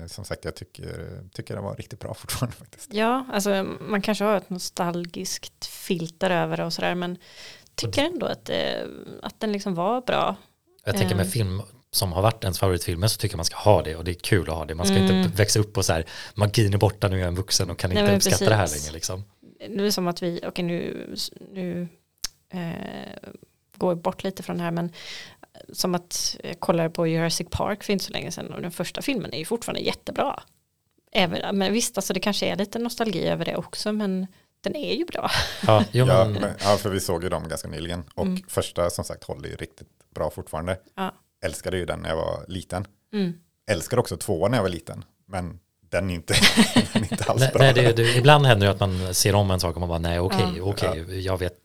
[0.07, 2.93] som sagt, jag tycker, tycker det var riktigt bra fortfarande faktiskt.
[2.93, 7.17] Ja, alltså man kanske har ett nostalgiskt filter över det och sådär men
[7.75, 8.57] tycker ändå att, eh,
[9.23, 10.35] att den liksom var bra.
[10.85, 11.31] Jag tänker med Eh.
[11.31, 14.11] film som har varit ens favoritfilmer så tycker jag man ska ha det och det
[14.11, 14.75] är kul att ha det.
[14.75, 15.17] Man ska Mm.
[15.17, 17.77] inte växa upp och så här, magin är borta nu är jag en vuxen och
[17.79, 18.83] kan Nej, inte uppskatta det här precis.
[18.83, 19.23] längre liksom.
[19.77, 21.15] Det är som att vi, okej nu,
[21.51, 21.87] nu
[22.53, 23.29] eh,
[23.77, 24.91] går vi bort lite från det här men
[25.73, 29.01] som att jag kollade på Jurassic Park för inte så länge sedan och den första
[29.01, 30.43] filmen är ju fortfarande jättebra.
[31.11, 34.27] Även, men visst, alltså det kanske är lite nostalgi över det också men
[34.61, 35.31] den är ju bra.
[35.67, 38.43] Ja, jo, Ja, men, ja, för vi såg ju dem ganska nyligen och Mm.
[38.47, 40.77] första som sagt håller ju riktigt bra fortfarande.
[40.95, 41.13] Ja.
[41.45, 42.85] Älskade ju den när jag var liten.
[43.13, 43.33] Mm.
[43.71, 46.33] Älskade också tvåan när jag var liten, men den är inte,
[46.93, 47.61] den är inte alls nej, bra.
[47.61, 49.99] nej, det, det, ibland händer det att man ser om en sak och man bara
[49.99, 50.63] nej okej, Ja.
[50.63, 51.57] okej, jag vet,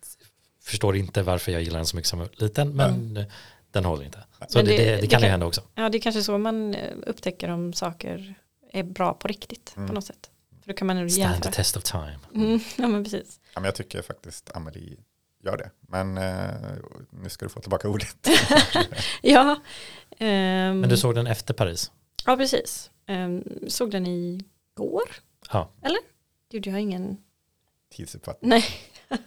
[0.63, 3.25] förstår inte varför jag gillar den så mycket som liten men
[3.75, 4.19] den håller inte.
[4.49, 5.63] Så det, det- det, kan ju hända också.
[5.75, 8.35] Ja, det är kanske så man eh, upptäcker om saker
[8.73, 9.89] är bra på riktigt Mm.
[9.89, 10.31] på något sätt.
[10.63, 11.53] För då kan man ju Stand the jämföra.
[11.53, 12.19] test of time.
[12.35, 13.41] Mm, ja, men precis.
[13.55, 14.97] Ja, men jag tycker faktiskt Amelie
[15.45, 15.71] gör det.
[15.81, 16.77] Men eh,
[17.11, 18.29] nu ska du få tillbaka ordet.
[19.23, 19.61] Ja,
[20.19, 21.93] ehm, Men du såg den efter Paris?
[22.27, 22.91] ja precis.
[23.07, 25.03] Ehm, såg den igår?
[25.53, 25.71] Ja.
[25.83, 25.99] Eller?
[26.51, 27.17] Gjorde jag ingen
[27.95, 28.49] Tidsuppfattning.
[28.51, 28.65] Nej.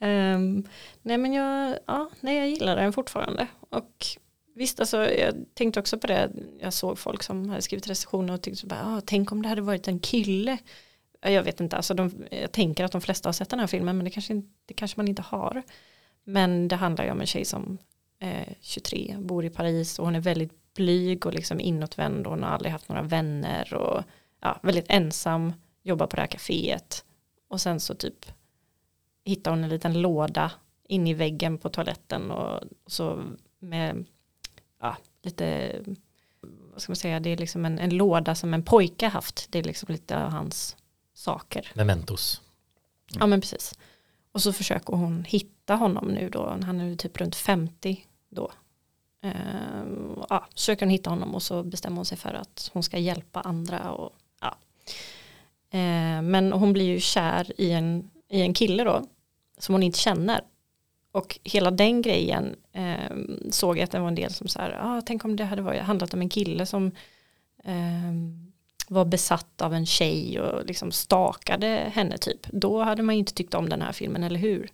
[0.00, 0.68] Um,
[1.02, 3.46] nej men jag, ja, nej, jag gillar den fortfarande.
[3.70, 4.06] Och
[4.54, 6.30] visst, alltså, jag tänkte också på det.
[6.60, 9.48] Jag såg folk som hade skrivit recensioner och tyckte så bara, ah, tänk om det
[9.48, 10.58] hade varit en kille.
[11.20, 13.96] Jag vet inte, alltså de, jag tänker att de flesta har sett den här filmen
[13.96, 15.62] men det kanske, inte- det kanske man inte har.
[16.24, 17.78] Men det handlar ju om en tjej som
[18.20, 22.32] eh, är 23, bor i Paris och hon är väldigt blyg och liksom inåtvänd och
[22.32, 24.02] hon har aldrig haft några vänner och
[24.40, 27.04] ja, väldigt ensam, jobbar på det här kaféet
[27.48, 28.26] och sen så typ
[29.26, 30.52] hittar hon en liten låda
[30.88, 33.22] in i väggen på toaletten och så
[33.58, 34.04] med
[34.80, 35.72] ja, lite
[36.72, 39.58] vad ska man säga, det är liksom en, en låda som en pojke haft, det
[39.58, 40.76] är liksom lite av hans
[41.14, 41.72] saker.
[41.74, 42.40] Mementos.
[43.18, 43.78] Ja men precis.
[44.32, 48.52] Och så försöker hon hitta honom nu då, han är typ runt 50 då.
[49.22, 52.98] Ehm, ja, försöker hon hitta honom och så bestämmer hon sig för att hon ska
[52.98, 54.56] hjälpa andra och ja.
[55.70, 59.06] Ehm, men hon blir ju kär i en, i en kille då,
[59.58, 60.40] som hon inte känner.
[61.12, 63.16] Och hela den grejen eh,
[63.50, 65.62] såg jag att det var en del som så här, ah, tänk om det hade
[65.62, 66.86] varit, handlat om en kille som
[67.64, 68.12] eh,
[68.88, 72.46] var besatt av en tjej och liksom stakade henne typ.
[72.52, 74.70] Då hade man ju inte tyckt om den här filmen, eller hur?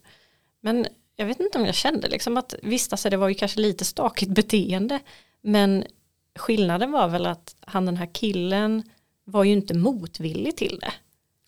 [0.61, 3.61] Men jag vet inte om jag kände liksom att visst, alltså det var ju kanske
[3.61, 4.99] lite stakigt beteende,
[5.41, 5.85] men
[6.39, 8.83] skillnaden var väl att han den här killen
[9.25, 10.93] var ju inte motvillig till det.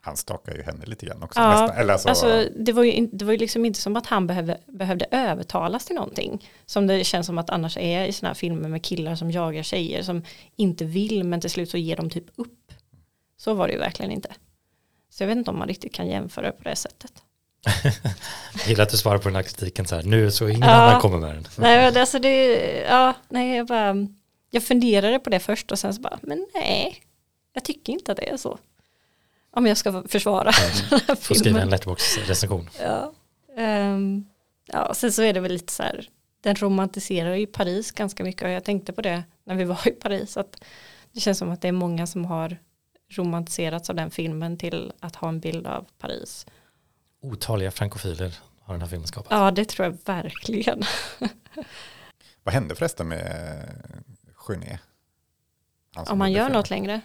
[0.04, 1.40] Han stakar ju henne lite grann också.
[1.40, 1.78] Ja, nästan.
[1.78, 4.26] Eller alltså, Alltså, det, var ju, in- det var ju liksom inte som att han
[4.26, 6.50] behövde, behövde övertalas till någonting.
[6.66, 9.62] Som det känns som att annars är i sådana här filmer med killar som jagar
[9.62, 10.22] tjejer som
[10.56, 12.72] inte vill men till slut så ger de typ upp.
[13.36, 14.28] Så var det ju verkligen inte.
[15.10, 17.12] Så jag vet inte om man riktigt kan jämföra på det sättet.
[18.58, 20.68] Jag gillar att du svarar på den här kritiken så här, nu så ingen Ja.
[20.74, 21.44] annan kommer med den.
[21.58, 23.94] Nej, alltså det, ja, nej, jag bara,
[24.50, 26.96] jag funderade på det först och sen så bara, men nej,
[27.52, 28.58] jag tycker inte att det är så.
[29.54, 32.70] Om jag ska försvara den här Får skriva en letterbox-recension.
[32.80, 33.12] Ja.
[33.56, 34.24] Ehm,
[34.66, 36.08] ja, sen så är det väl lite så här,
[36.40, 39.90] den romantiserar ju Paris ganska mycket och jag tänkte på det när vi var i
[39.90, 40.64] Paris att
[41.12, 42.58] det känns som att det är många som har
[43.08, 46.46] romantiserats av den filmen till att ha en bild av Paris.
[47.20, 49.32] Otaliga frankofiler har den här filmen skapat.
[49.32, 50.82] Ja, det tror jag verkligen.
[52.42, 53.84] Vad hände förresten med
[55.94, 57.00] som Om man gör något längre.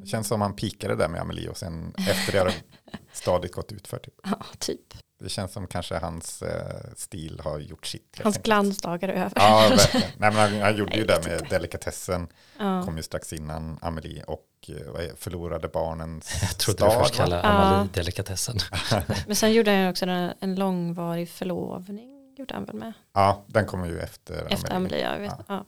[0.00, 2.54] Det känns som han pikade där med Amelie och sen efter det har det
[3.12, 4.14] stadigt gått ut för typ.
[4.24, 4.94] ja, typ.
[5.18, 8.20] Det känns som kanske hans eh, stil har gjort sitt.
[8.24, 9.32] Hans glansdagar är över.
[9.36, 10.10] Ja, verkligen.
[10.18, 11.54] Nej, men han, han gjorde ju Nej, jag det med inte.
[11.54, 12.82] delikatessen, Ja.
[12.84, 16.90] kom ju strax innan Amelie och eh, förlorade barnens Jag trodde stad.
[16.92, 17.48] du först kallade Ja.
[17.48, 18.58] Amalie-delikatessen.
[19.26, 22.34] Men sen gjorde han också en, en långvarig förlovning.
[22.38, 22.92] Gjorde han väl med.
[23.12, 25.32] Ja, den kommer ju efter, Efter Amelie, jag vet.
[25.38, 25.44] Ja.
[25.48, 25.64] Ja.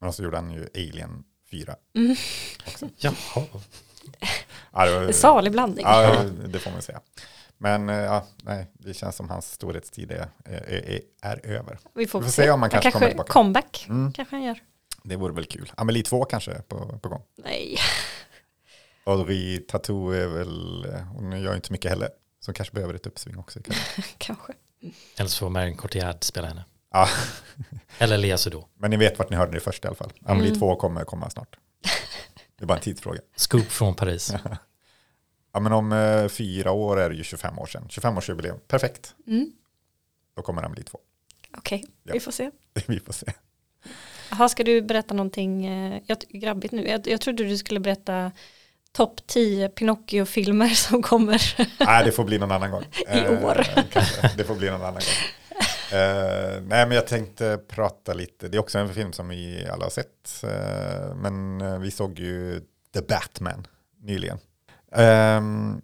[0.00, 1.76] Men så gjorde han ju Alien 4.
[1.94, 2.16] Mm.
[2.96, 3.14] Jaha,
[4.72, 5.84] Ja, det, var, En salig blandning.
[5.88, 7.00] ja, det får man säga.
[7.58, 11.78] Men eh, ja, nej, det känns som hans storhetstid är, är, är, är över.
[11.94, 13.32] Vi får, Vi får se om man kanske kommer tillbaka.
[13.32, 14.12] Comeback Mm.
[14.12, 14.62] kanske han gör.
[15.02, 15.72] Det vore väl kul.
[15.76, 17.22] Amelie 2 kanske på, på gång.
[17.36, 17.76] Nej.
[19.04, 22.08] Audrey Tattoo är väl, eh, hon gör ju inte mycket heller.
[22.40, 23.60] Så hon kanske behöver ett uppsving också.
[23.62, 24.02] kanske.
[24.18, 24.52] kanske.
[25.16, 26.64] eller så får Marion Cotillard spela henne.
[26.98, 27.08] Ja,
[27.98, 28.66] Eller Lea Seydoux.
[28.78, 30.12] men ni vet vart ni hörde det först i alla fall.
[30.24, 30.58] Amelie Mm.
[30.60, 31.56] 2 kommer komma snart.
[32.58, 33.20] Det är bara en tidsfråga.
[33.36, 34.34] Scoop från Paris.
[35.52, 37.86] Ja, men om eh, fyra år är det ju 25 år sedan.
[37.90, 39.14] 25-årsjubileum, perfekt.
[39.26, 39.52] Mm.
[40.36, 40.98] Då kommer Amelie 2.
[41.58, 42.12] Okej, Ja.
[42.12, 42.50] vi får se.
[42.86, 43.26] Vi får se.
[44.32, 46.88] Aha, ska du berätta någonting eh, jag, grabbigt nu?
[46.88, 48.32] Jag, jag trodde du skulle berätta
[48.92, 51.54] topp 10 Pinocchio-filmer som kommer.
[51.86, 52.84] Nej, det får bli någon annan gång.
[53.14, 53.66] I år.
[53.86, 55.02] Eh, det får bli någon annan gång.
[55.92, 58.48] Eh, nej, men jag tänkte prata lite.
[58.48, 60.44] Det är också en film som vi alla har sett.
[60.44, 62.60] Eh, men eh, vi såg ju
[62.94, 63.66] The Batman
[64.00, 64.38] nyligen.
[64.92, 65.82] Ehm,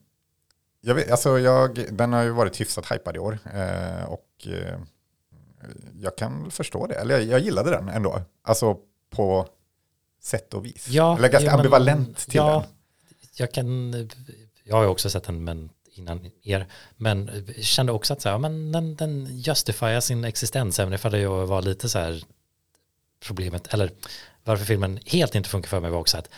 [0.80, 3.38] jag vet, alltså jag, den har ju varit hyfsat hypad i år.
[3.54, 4.48] eh, och
[6.00, 6.94] jag kan förstå det.
[6.94, 8.22] Eller jag, jag gillade den ändå.
[8.42, 8.78] Alltså
[9.10, 9.48] på
[10.20, 10.88] sätt och vis.
[10.88, 12.62] Ja, Eller ganska men- ambivalent till ja, den.
[13.36, 13.92] Jag kan,
[14.64, 18.38] jag har ju också sett den men innan er, men kände också att så här,
[18.38, 22.22] men den, den justifierar sin existens även ifall det var lite så här
[23.26, 23.90] problemet, eller
[24.44, 26.28] varför filmen helt inte funkar för mig var också att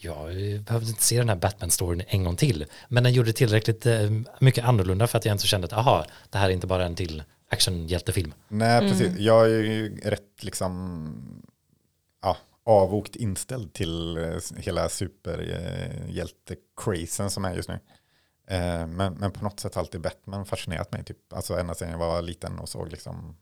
[0.00, 0.26] jag
[0.64, 4.64] behövde inte se den här Batman-storyn en gång till, men den gjorde tillräckligt eh, mycket
[4.64, 7.22] annorlunda för att jag inte kände att aha, det här är inte bara en till
[7.48, 8.34] actionhjältefilm.
[8.48, 9.18] Nej, precis.
[9.18, 11.44] Jag är ju rätt liksom
[12.22, 17.78] ja, avvokt inställd till eh, hela superhjälte-crazen som är just nu.
[18.46, 21.04] Eh, Men, men på något sätt har alltid Batman fascinerat mig.
[21.04, 21.32] Typ.
[21.32, 23.36] Alltså ända sedan jag var liten och såg liksom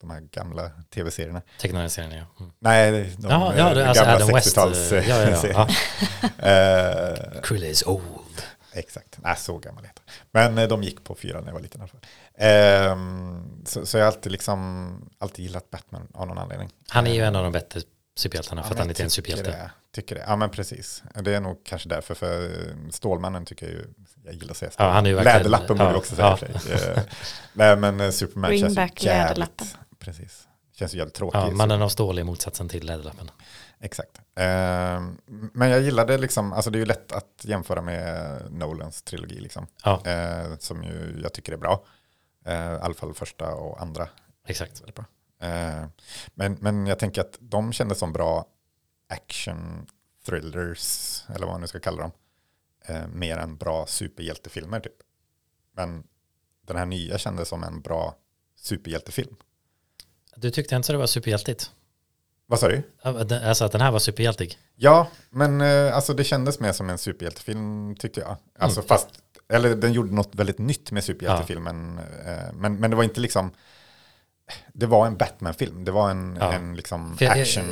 [0.00, 1.42] de här gamla tv-serierna.
[1.60, 2.24] Tecknade serien, ja.
[2.40, 2.52] Mm.
[2.58, 4.56] Nej, de Ja, ja, det, alltså gamla Adam West.
[4.56, 5.68] eh, 60-tals Ja, ja, ja.
[6.38, 7.40] ja.
[7.42, 8.42] Krille is old.
[8.74, 11.82] Exakt, nej så gammal heter Men de gick på fyra när jag var liten i
[11.82, 12.00] alla fall.
[12.34, 16.70] Ehm, så, så jag har alltid, liksom, alltid gillat Batman av någon anledning.
[16.88, 17.80] Han är ju en av de bättre
[18.16, 19.50] superhjältarna för att han inte är en superhjälte.
[19.50, 20.24] Det, tycker det.
[20.26, 21.02] Ja men precis.
[21.14, 22.14] Det är nog kanske därför.
[22.14, 22.50] För
[22.90, 23.84] Stålmannen tycker jag ju,
[24.24, 26.38] jag gillar att säga Ja, han är Läderlappen borde ja, vi också säga.
[26.40, 26.74] ja.
[26.74, 27.02] Eh,
[27.52, 29.28] Nej men eh, Superman Bring känns back ju jävligt.
[29.38, 29.66] Läderlappen.
[29.98, 30.48] Precis.
[30.74, 31.38] Känns ju jävligt tråkig.
[31.38, 33.30] Ja, mannen av stål är motsatsen till Läderlappen.
[33.80, 34.20] Exakt.
[34.36, 35.18] Ehm,
[35.54, 39.66] men jag gillade liksom, alltså det är ju lätt att jämföra med Nolans trilogi liksom.
[39.84, 41.84] Ja, Eh, som ju jag tycker är bra.
[42.46, 44.08] Eh, I alla fall första och andra.
[44.48, 44.82] exakt.
[45.42, 45.84] Eh,
[46.34, 48.46] men, men jag tänker att de kändes som bra
[49.08, 49.86] action
[50.26, 52.10] thrillers, eller vad man nu ska kalla dem.
[52.84, 54.96] Eh, mer än bra superhjältefilmer typ.
[55.76, 56.04] Men
[56.66, 58.16] den här nya kändes som en bra
[58.56, 59.36] superhjältefilm.
[60.36, 61.70] Du tyckte inte så det var superhjältigt?
[62.46, 62.82] Vad sa du?
[63.02, 64.58] Ja, Alltså att den här var superhjältig?
[64.76, 68.36] Ja, men eh, alltså det kändes mer som en superhjältefilm tyckte jag.
[68.58, 68.88] Alltså Mm.
[68.88, 69.08] fast,
[69.48, 71.98] eller den gjorde något väldigt nytt med superhjältefilmen.
[71.98, 73.50] Eh, men, men det var inte liksom,
[74.72, 75.84] det var en Batman-film.
[75.84, 76.52] Det var en, Ja.
[76.52, 77.64] en liksom För jag, action.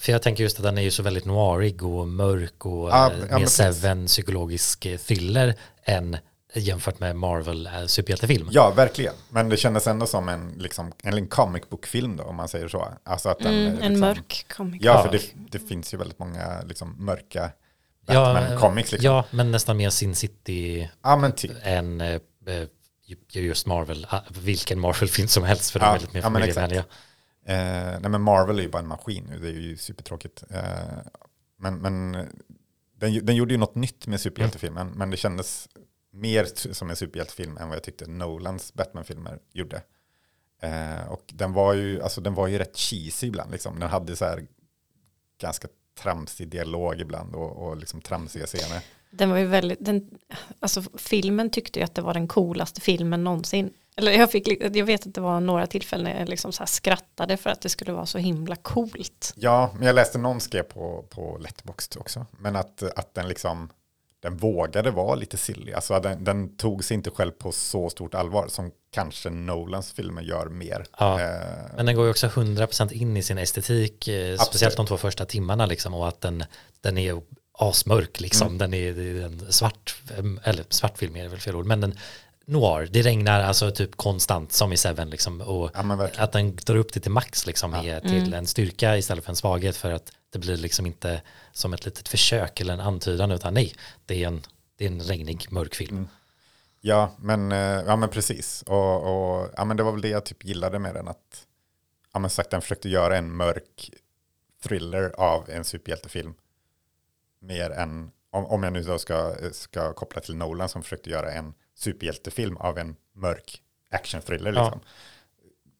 [0.00, 3.10] för jag tänker just att den är ju så väldigt noirig och mörk och Ja,
[3.12, 3.46] eh, ja, mer.
[3.46, 6.16] Seven psykologisk eh, thriller än
[6.54, 8.48] jämfört med Marvel eh, superhjältefilm.
[8.52, 9.14] Ja, verkligen.
[9.30, 12.88] Men det kändes ändå som en, liksom, en comic book-film då, om man säger så.
[13.04, 14.82] Alltså att den, Mm, eh, en liksom, mörk komik.
[14.84, 15.02] Ja, Ja.
[15.02, 17.50] för det, det finns ju väldigt många liksom, mörka
[18.06, 18.76] Ja, Batman-comics.
[18.76, 18.98] Liksom.
[19.00, 21.50] Ja, ja, men nästan mer Sin City men typ.
[21.62, 22.20] än eh,
[23.34, 24.06] eh, just Marvel.
[24.10, 26.84] Ah, Vilken Marvel-film som helst för de Ja, är väldigt mer ja, familjevänliga.
[27.46, 30.44] Eh, nej, men Marvel är ju bara en maskin nu, det är ju supertråkigt.
[30.50, 30.98] Eh,
[31.58, 32.12] men men
[32.96, 35.68] den, den gjorde ju något nytt med superhjältefilmen, men det kändes
[36.12, 39.82] mer som en superhjältefilm än vad jag tyckte Nolans Batman-filmer gjorde.
[40.62, 43.80] Eh, och den var, ju, alltså, den var ju rätt cheesy ibland, liksom.
[43.80, 44.46] den hade så här
[45.40, 48.82] ganska tramsig dialog ibland och, och liksom tramsiga scener.
[49.12, 50.10] Den var ju väldigt, den,
[50.60, 53.72] alltså filmen tyckte ju att det var den coolaste filmen någonsin.
[53.96, 56.66] Eller jag, fick, jag vet att det var några tillfällen när jag liksom så här
[56.66, 59.32] skrattade för att det skulle vara så himla coolt.
[59.36, 62.26] Ja, men jag läste någon skrev på, på Letterboxd också.
[62.38, 63.68] Men att, att den liksom,
[64.22, 65.72] den vågade vara lite silly.
[65.72, 70.22] Alltså den, den tog sig inte själv på så stort allvar som kanske Nolans filmer
[70.22, 70.84] gör mer.
[70.98, 71.20] Ja.
[71.20, 74.96] Eh, Men den går ju också 100% in i sin estetik, eh, speciellt de två
[74.96, 76.44] första timmarna liksom, och att den,
[76.80, 77.22] den är
[77.68, 78.58] asmörk liksom, Mm.
[78.58, 79.96] den är, en svart,
[80.42, 81.98] eller svart film är det väl fel ord, men den
[82.44, 86.76] noir, det regnar alltså typ konstant som i Seven liksom, och ja, att den drar
[86.76, 90.12] upp det till max liksom, är till en styrka istället för en svaghet för att
[90.32, 91.22] det blir liksom inte
[91.52, 93.74] som ett litet försök eller en antydan utan nej,
[94.06, 94.42] det är en,
[94.76, 95.96] det är en regnig mörk film.
[95.96, 96.08] Mm.
[96.80, 98.62] Ja, men, eh, ja, men precis.
[98.66, 101.08] Och, och, ja, men det var väl det jag typ gillade med den.
[101.08, 101.46] Att,
[102.12, 103.90] ja, men sagt, den försökte göra en mörk
[104.64, 106.34] thriller av en superhjältefilm.
[107.42, 111.32] Mer än, om, om jag nu då ska, ska koppla till Nolan som försökte göra
[111.32, 114.52] en superhjältefilm av en mörk action-thriller.
[114.52, 114.64] Ja.
[114.64, 114.80] Liksom.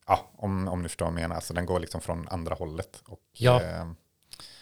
[0.06, 0.30] Ja.
[0.38, 1.40] om, om du förstår vad jag menar.
[1.40, 3.02] Så den går liksom från andra hållet.
[3.06, 3.62] Och, Ja.
[3.62, 3.88] eh,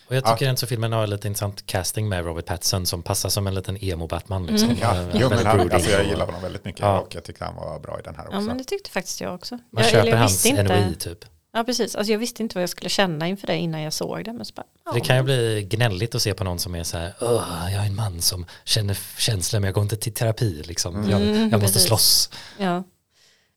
[0.08, 3.28] Och jag tycker inte så filmen har lite intressant casting med Robert Pattinson som passar
[3.28, 4.46] som en liten emo-Batman.
[4.46, 4.68] Liksom.
[4.68, 4.80] Mm.
[4.82, 7.00] ja, Eh, jo, men han, alltså, jag gillar honom väldigt mycket Ja.
[7.00, 8.36] och jag tyckte han var bra i den här också.
[8.36, 9.54] Ja men det tyckte faktiskt jag också.
[9.70, 11.24] Man jag, köper hans inte, NOI typ.
[11.52, 14.24] Ja precis, alltså jag visste inte vad jag skulle känna inför det innan jag såg
[14.24, 14.32] det.
[14.32, 16.84] Men så bara, ja, Det kan ju bli gnälligt att se på någon som är
[16.84, 20.14] så här, "Åh, jag är en man som känner känslor men jag går inte till
[20.14, 21.10] terapi liksom.
[21.10, 21.82] Jag, Mm, jag måste precis.
[21.88, 22.30] slåss.
[22.58, 22.82] Ja.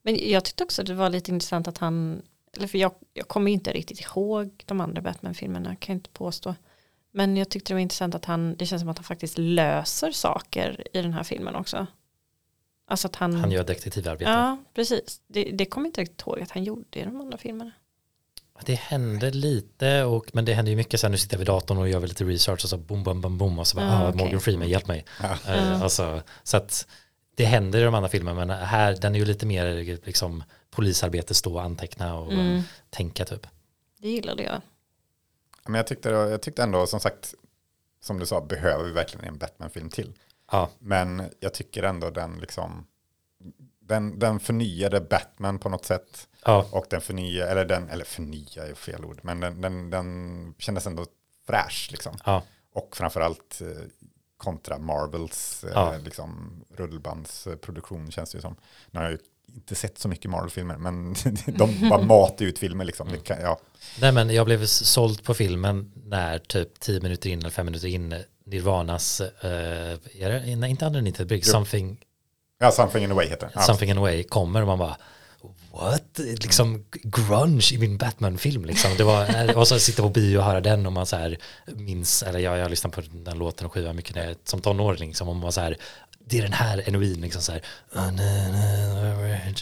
[0.03, 2.21] Men jag tyckte också det var lite intressant att han
[2.57, 6.55] eller för jag, jag kommer inte riktigt ihåg de andra Batman-filmerna, kan jag inte påstå.
[7.11, 10.11] Men jag tyckte det var intressant att han, det känns som att han faktiskt löser
[10.11, 11.87] saker i den här filmen också.
[12.87, 13.35] Alltså att han...
[13.35, 14.31] Han gör detektivarbete.
[14.31, 15.21] Ja, precis.
[15.27, 17.71] Det, det kommer jag inte riktigt ihåg att han gjorde i de andra filmerna.
[18.65, 21.47] Det hände lite, och, men det hände ju mycket så här, nu sitter jag vid
[21.47, 24.03] datorn och gör lite research och så boom, boom, boom, boom och så bara, Ah,
[24.05, 24.17] ah, okej.
[24.23, 25.05] Morgan Freeman, hjälp mig.
[25.21, 25.31] Ja.
[25.47, 25.83] Eh, Ja.
[25.83, 26.87] alltså, så att
[27.35, 31.33] det händer i de andra filmerna, men här, den är ju lite mer liksom polisarbete,
[31.33, 32.61] stå och anteckna och Mm.
[32.89, 33.47] tänka typ.
[33.99, 34.61] Det gillade jag.
[35.65, 37.33] Men jag tyckte, jag tyckte ändå, som sagt,
[38.01, 40.13] som du sa, behöver vi verkligen en Batman-film till?
[40.51, 42.87] Ja, Men jag tycker ändå den liksom,
[43.81, 46.27] den, den förnyade Batman på något sätt.
[46.45, 50.53] Ja, Och den förnya, eller den, eller förnya är fel ord, men den, den, den
[50.57, 51.05] kändes ändå
[51.47, 52.17] fräsch liksom.
[52.25, 53.67] ja, Och framförallt eh,
[54.37, 55.97] kontra Marvels eh, Ja.
[56.03, 58.55] liksom, rullbandsproduktion känns det ju som.
[58.91, 59.17] Nu har jag ju
[59.55, 63.07] inte sett så mycket Marvel-filmer, men de bara matar ut filmer liksom.
[63.11, 63.59] Det kan, ja,
[64.01, 67.87] Nej men jag blev såld på filmen när typ 10 minuter in eller 5 minuter
[67.87, 71.99] in Nirvanas, uh, är det, nej, inte Underneath the Bridge, something,
[72.59, 73.63] ja, Something in a way heter den.
[73.63, 74.97] Something in a way kommer och man bara
[75.73, 76.19] what?
[76.19, 78.91] Liksom grunge i min Batman-film liksom.
[78.97, 82.23] Det var, och så sitta på bio och höra den och man så här minns,
[82.23, 85.35] eller jag, jag lyssnar på den låten och skivan mycket när som tonåring liksom, och
[85.35, 85.77] man så här,
[86.25, 87.61] det är den här genuin liksom så här.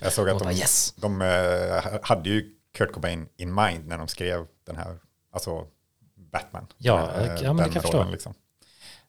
[0.02, 0.93] Jag såg att de, bara, yes.
[0.97, 4.97] de eh, hade ju Kurt Cobain in mind när de skrev den här,
[5.34, 5.65] alltså
[6.32, 6.67] Batman.
[6.78, 8.10] Ja, Eh, ja, men det kan jag förstå.
[8.12, 8.34] Liksom.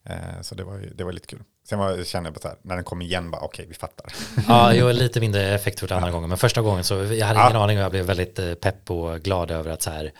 [0.05, 1.43] Eh, Så det var, det var lite kul.
[1.69, 3.75] Sen var, jag kände jag bara så här, när den kom igen, bara okej, vi
[3.75, 4.13] fattar.
[4.49, 7.53] Ja, jag är lite mindre effektfullt andra gången, men första gången så jag hade ingen
[7.55, 7.65] Ja.
[7.65, 10.13] aning och jag blev väldigt eh, pepp och glad över att så här,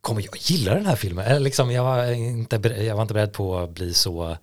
[0.00, 1.24] kommer jag gilla den här filmen?
[1.26, 4.36] Eller liksom, jag, var inte, jag var inte beredd på att bli så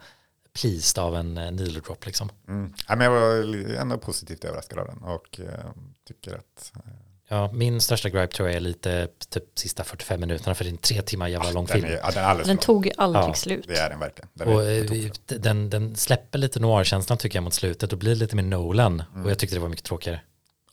[0.61, 2.29] pleased av en eh, needle drop liksom.
[2.47, 2.73] Mm.
[2.88, 5.65] Ja, men jag var ändå positivt överraskad av den och eh,
[6.07, 6.81] tycker att eh,
[7.27, 10.71] Ja, min största gripe tror jag är lite typ sista 45 minuterna för det är
[10.71, 11.85] en tre timmar jävla lång den film.
[11.93, 12.57] är, ja, den Den lång.
[12.57, 13.65] tog aldrig Ja, slut.
[13.67, 14.29] Det är den verkligen.
[14.33, 15.11] Den, Och är, eh, lång.
[15.41, 19.31] den, den släpper lite noir-känslan tycker jag mot slutet och blir lite mer Nolan och
[19.31, 20.21] jag tyckte det var mycket tråkigare.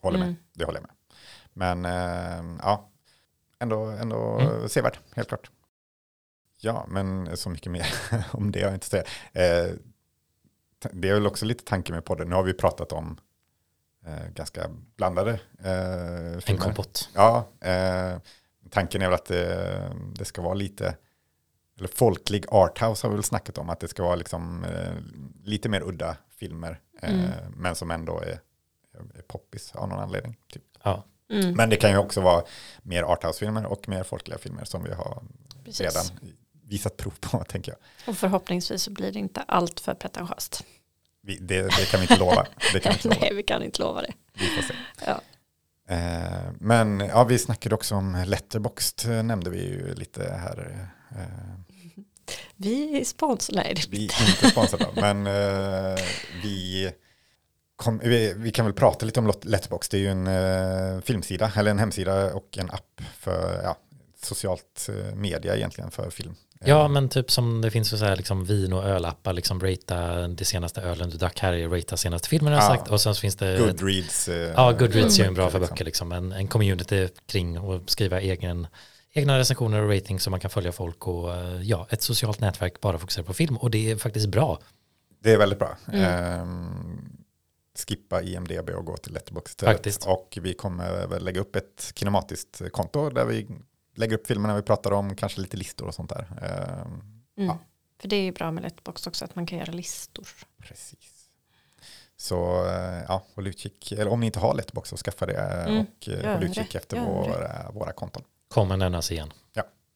[0.01, 0.37] håller med, Mm.
[0.55, 0.95] det håller jag med.
[1.53, 2.89] Men eh, ja,
[3.59, 4.69] ändå, ändå Mm.
[4.69, 5.51] sevärd, helt klart.
[6.61, 7.87] Ja, men så mycket mer
[8.31, 9.03] om det jag inte säga.
[9.33, 9.71] Eh,
[10.93, 12.29] det är väl också lite tanke med podden.
[12.29, 13.19] Nu har vi pratat om
[14.35, 16.61] ganska blandade eh, En filmer.
[16.63, 17.09] kompott.
[17.15, 18.17] Ja, eh,
[18.71, 20.97] tanken är väl att det, det ska vara lite,
[21.79, 24.95] eller folklig arthouse har vi väl snackat om, att det ska vara liksom eh,
[25.45, 27.31] lite mer udda filmer, eh, Mm.
[27.57, 28.41] men som ändå är,
[29.15, 30.37] är poppis av någon anledning.
[30.53, 30.63] Typ.
[30.83, 32.45] Ja, Mm, Men det kan ju också vara
[32.83, 35.23] mer arthouse-filmer och mer folkliga filmer som vi har
[35.65, 35.81] precis.
[35.81, 36.05] redan
[36.65, 37.79] visat prov på, tänker jag.
[38.09, 40.65] Och förhoppningsvis så blir det inte allt för pretentiöst.
[41.23, 42.47] Vi, det, det kan vi inte lova.
[42.73, 43.21] Det kan vi inte lova.
[43.21, 44.13] Nej, vi kan inte lova det.
[44.35, 44.75] Vi får se.
[45.07, 45.21] Ja.
[45.95, 50.89] Eh, men ja, vi snackade också om Letterboxd, eh, nämnde vi ju lite här.
[51.11, 51.27] Eh,
[52.57, 55.99] Vi är sponsor, nej Vi är inte sponsrade, men eh,
[56.43, 56.91] vi,
[57.77, 59.91] kom, vi, vi kan väl prata lite om Letterboxd.
[59.91, 63.77] Det är ju en filmsida, eller en hemsida och en app för ja,
[64.23, 66.35] socialt media egentligen för film.
[66.65, 70.29] Ja, men typ som det finns ju så här liksom vin och ölappar, liksom rata
[70.29, 72.77] det senaste ölen du drack här, är rata senaste filmen har jag Ja.
[72.77, 72.91] sagt.
[72.91, 74.29] Och sen så finns det Goodreads.
[74.29, 75.75] eh, Ja, Goodreads är ju en bra böcker, för liksom.
[75.75, 76.13] böcker liksom.
[76.13, 78.67] En, en community kring och skriva egen,
[79.13, 82.81] egna recensioner och ratings så man kan följa folk och eh, ja, ett socialt nätverk
[82.81, 84.59] bara fokuserar på film och det är faktiskt bra.
[85.23, 85.77] Det är väldigt bra.
[85.93, 86.05] Mm.
[86.05, 87.09] Ehm,
[87.89, 89.61] skippa IMDB och gå till Letterboxd.
[89.65, 90.07] Faktiskt.
[90.07, 93.47] Och vi kommer väl lägga upp ett kinematiskt konto där vi
[93.95, 96.27] lägger upp filmerna vi pratar om, kanske lite listor och sånt där.
[96.43, 97.49] Ehm, Mm.
[97.49, 97.59] Ja.
[98.01, 100.29] För det är ju bra med Letbox också att man kan göra listor.
[100.63, 101.29] Precis.
[102.17, 105.67] Så eh, ja, håll utkik, eller om ni inte har Letterboxd så skaffa det eh,
[105.67, 108.23] Mm, och eh, gör håll det, utkik efter våra, våra konton.
[108.49, 109.33] Kommer nämnas igen.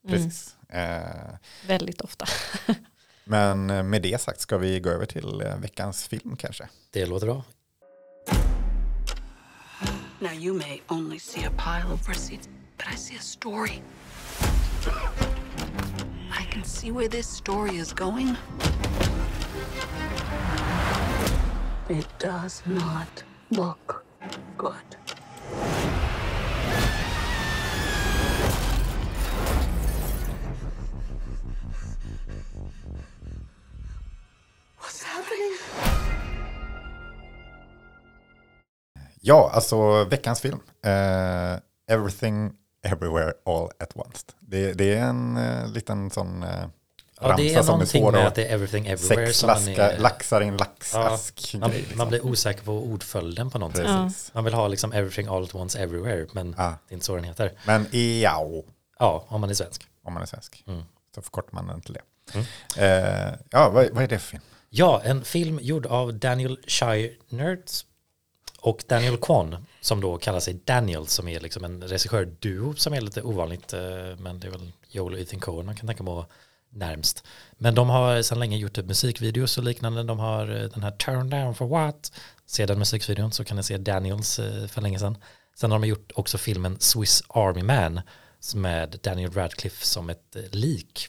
[0.08, 0.24] Mm.
[0.24, 0.56] Precis.
[0.68, 2.26] Eh, Väldigt ofta.
[3.24, 6.68] men med det sagt ska vi gå över till veckans film kanske.
[6.90, 7.44] Det låter bra.
[10.20, 13.82] Now, you may only see a pile of receipts, but I see a story.
[16.32, 18.36] I can see where this story is going.
[21.88, 24.04] It does not look
[24.58, 24.96] good.
[39.20, 40.60] Ja, alltså veckans film.
[40.82, 42.52] Eh, Everything
[42.92, 44.24] Everywhere All At Once.
[44.40, 46.48] Det, det är en eh, liten sån eh,
[47.20, 49.26] Ja, det ramsa är som är någonting svår med att- att det är everything everywhere
[49.26, 51.54] Sex man laska, är, laxar i en laxask.
[51.58, 51.98] man, grej, liksom.
[51.98, 53.86] man blir osäker på ordföljden på något sätt.
[53.86, 54.34] Precis.
[54.34, 56.64] Man vill ha liksom everything all at once everywhere, men Ja.
[56.88, 57.52] det är inte så den heter.
[57.66, 58.64] Men iao,
[58.98, 59.82] Ja, om man är svensk.
[60.02, 60.64] om man är svensk.
[60.66, 60.82] Mm.
[61.14, 62.00] Så förkortar man den till det.
[62.76, 64.42] Eh, ja, vad, vad är det för film?
[64.70, 67.84] Ja, en film gjord av Daniel Shinertz
[68.60, 73.00] och Daniel Kwan som då kallar sig Daniel som är liksom en regissörduo som är
[73.00, 73.80] lite ovanligt eh,
[74.18, 76.26] men det är väl Joel och Ethan Coen man kan tänka på
[76.70, 77.24] närmst.
[77.58, 80.02] Men de har sedan länge gjort musikvideos och liknande.
[80.02, 82.12] De har eh, den här Turn Down for What.
[82.46, 85.18] Se den musikvideon så kan ni se Daniels eh, för länge sedan.
[85.56, 88.00] Sen har de gjort också filmen Swiss Army Man
[88.54, 91.08] med Daniel Radcliffe som ett lik.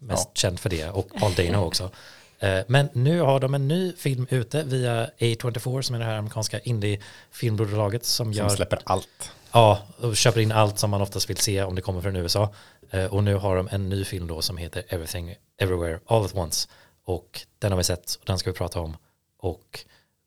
[0.00, 0.32] Mest Ja.
[0.34, 1.90] känd för det och Paul Dano också.
[2.42, 6.16] Eh, Men nu har de en ny film ute via A24 som är det här
[6.18, 9.32] amerikanska indie-filmbolaget som Som gör släpper allt.
[9.52, 12.54] Ja, och köper in allt som man oftast vill se om det kommer från USA.
[12.90, 16.34] Eh, Och nu har de en ny film då som heter Everything Everywhere All at
[16.34, 16.68] Once.
[17.04, 18.96] Och den har vi sett och den ska vi prata om.
[19.38, 19.80] Och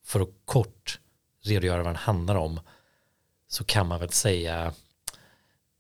[0.06, 1.00] för att kort
[1.44, 2.60] redogöra vad den handlar om
[3.48, 4.74] så kan man väl säga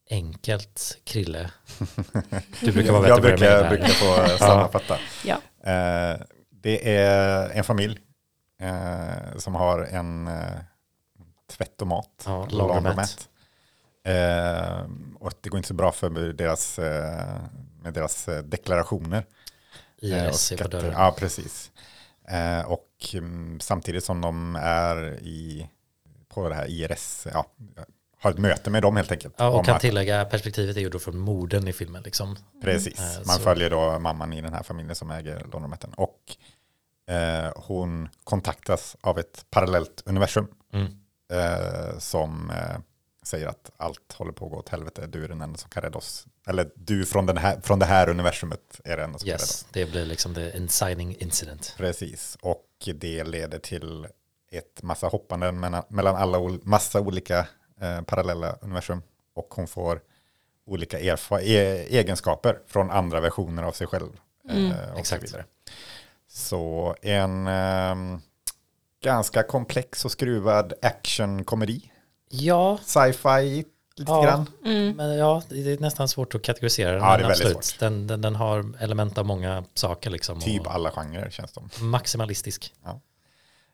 [0.09, 1.51] enkelt, Krille.
[2.61, 4.99] Du brukar vara Jag bättre på det brukar, med brukar få sammanfatta.
[5.25, 5.35] Ja.
[5.71, 7.99] Eh, det är en familj
[8.61, 10.59] eh, som har en eh,
[11.51, 12.23] tvättomat.
[12.25, 12.47] Ja.
[14.11, 14.85] Eh,
[15.19, 16.79] och det går inte så bra för deras,
[17.81, 19.25] med deras deklarationer.
[19.97, 20.91] IRS är på dörren.
[20.91, 21.71] Ja, precis.
[22.65, 25.69] Och mm, samtidigt som de är i,
[26.29, 27.45] på det här IRS, ja,
[28.25, 29.33] har ett möte med dem helt enkelt.
[29.37, 32.37] Ja, och kan att- tillägga perspektivet är ju då från morden i filmen liksom.
[32.61, 35.93] Precis, Eh, man så- följer då mamman i den här familjen som äger laundromaten.
[35.93, 36.19] Och
[37.13, 40.85] eh, hon kontaktas av ett parallellt universum Mm.
[41.33, 42.77] eh, som eh,
[43.23, 45.07] säger att allt håller på att gå åt helvete.
[45.07, 46.25] Du är den enda som kan rädda oss.
[46.47, 49.43] Eller du från, den här, från det här universumet är den enda som kan rädda
[49.43, 49.49] oss.
[49.51, 51.73] Yes, det blir liksom the inciting incident.
[51.77, 52.65] Precis, och
[52.95, 54.07] det leder till
[54.51, 57.47] ett massa hoppanden mellan, mellan alla massa olika
[57.81, 59.01] eh, parallella universum.
[59.35, 60.01] Och hon får
[60.65, 64.09] olika e- egenskaper från andra versioner av sig själv.
[64.49, 65.45] Mm, eh, och så vidare.
[66.27, 68.21] Så en ehm,
[69.03, 71.91] ganska komplex och skruvad actionkomedi.
[72.29, 73.65] Ja, Sci-fi
[73.95, 74.23] lite Ja.
[74.23, 74.45] grann.
[74.65, 74.95] Mm.
[74.97, 77.01] men ja, det är nästan svårt att kategorisera den.
[77.01, 77.63] Ja, det är väldigt absolut.
[77.65, 77.79] svårt.
[77.79, 80.39] Den, den, den har element av många saker liksom.
[80.39, 81.69] Typ alla genrer känns de.
[81.79, 82.73] Maximalistisk.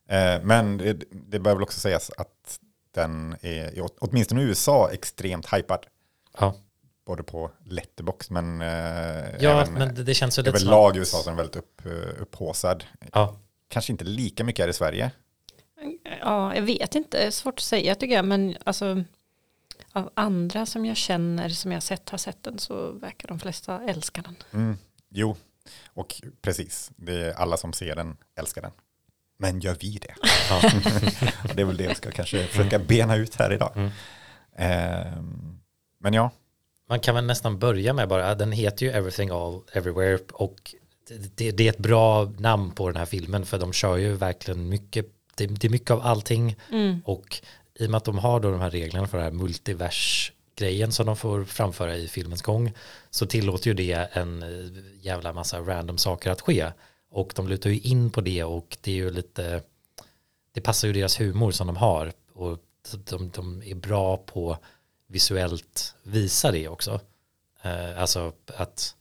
[0.09, 2.59] Eh, men det, det bör väl också sägas att
[2.91, 5.85] den är, i- åtminstone i USA, extremt hypad.
[6.39, 6.55] Ja,
[7.05, 8.67] Både på Letterbox men eh,
[9.39, 12.21] ja även men det, det känns överlag i USA så är den väldigt upp, eh,
[12.21, 12.83] upphåsad.
[13.13, 13.35] Ja,
[13.67, 15.11] Kanske inte lika mycket här i Sverige.
[16.21, 19.03] Ja, jag vet inte, det är svårt att säga tycker jag, men alltså
[19.93, 23.81] av andra som jag känner, som jag sett, har sett den så verkar de flesta
[23.83, 24.35] älska den.
[24.53, 24.77] Mm,
[25.09, 25.35] jo,
[25.93, 26.91] och precis.
[26.95, 28.71] Det är alla som ser den älskar den.
[29.41, 30.13] Men gör vi det?
[30.49, 30.61] ja.
[31.55, 33.71] Det är väl det vi ska kanske försöka bena ut här idag.
[33.75, 33.91] Mm.
[34.55, 35.59] Ehm,
[35.99, 36.31] men ja,
[36.89, 40.75] Man kan väl nästan börja med bara, den heter ju Everything All Everywhere och
[41.35, 44.69] det, det är ett bra namn på den här filmen för de kör ju verkligen
[44.69, 47.01] mycket, det, det är mycket av allting Mm.
[47.05, 47.41] och
[47.79, 51.05] i och med att de har då de här reglerna för det här multivers-grejen som
[51.05, 52.73] de får framföra i filmens gång
[53.09, 56.71] så tillåter ju det en eh, jävla massa random saker att ske
[57.11, 59.61] och de lutar ju in på det och det är ju lite
[60.51, 62.59] det passar ju deras humor som de har och
[63.09, 64.57] de, de är bra på
[65.07, 66.99] visuellt visa det också.
[67.61, 68.95] Eh, alltså att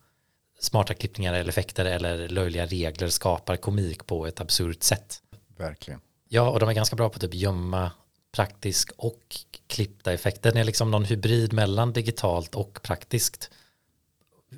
[0.58, 5.22] smarta klippningar eller effekter eller löjliga regler skapar komik på ett absurt sätt.
[5.56, 6.00] verkligen.
[6.28, 7.90] Ja, och de är ganska bra på att typ gömma
[8.32, 9.36] praktisk och
[9.66, 10.52] klippta effekter.
[10.52, 13.50] Det är liksom någon hybrid mellan digitalt och praktiskt.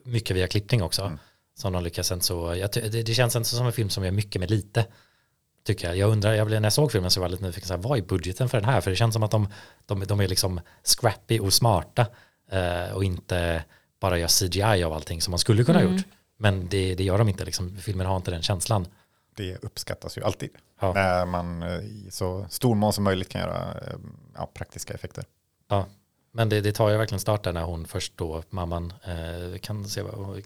[0.05, 1.03] Mycket via klippning också.
[1.03, 1.19] Mm.
[1.63, 4.11] Som de lyckas inte så, jag, det, det känns inte som en film som gör
[4.11, 4.87] mycket med lite.
[5.65, 5.97] Tycker jag.
[5.97, 7.81] Jag undrar, jag blev, när jag såg filmen så var jag lite nyfiken, så här,
[7.83, 8.81] vad är budgeten för den här?
[8.81, 9.49] För det känns som att de,
[9.87, 12.07] de, de är liksom scrappy och smarta.
[12.51, 13.65] Eh, och inte
[14.01, 15.97] bara gör CGI av allting som man skulle kunna ha Mm.
[15.97, 16.07] gjort.
[16.37, 17.77] Men det, det gör de inte, liksom.
[17.77, 18.87] filmen har inte den känslan.
[19.37, 20.51] Det uppskattas ju alltid.
[20.81, 20.93] Ja.
[20.93, 23.95] När man eh, i så stor mån som möjligt kan göra eh,
[24.35, 25.25] ja, praktiska effekter.
[25.69, 25.87] Ja,
[26.33, 29.89] men det, det tar ju verkligen start där när hon först då, mamman, eh, kan
[29.89, 30.43] se vad,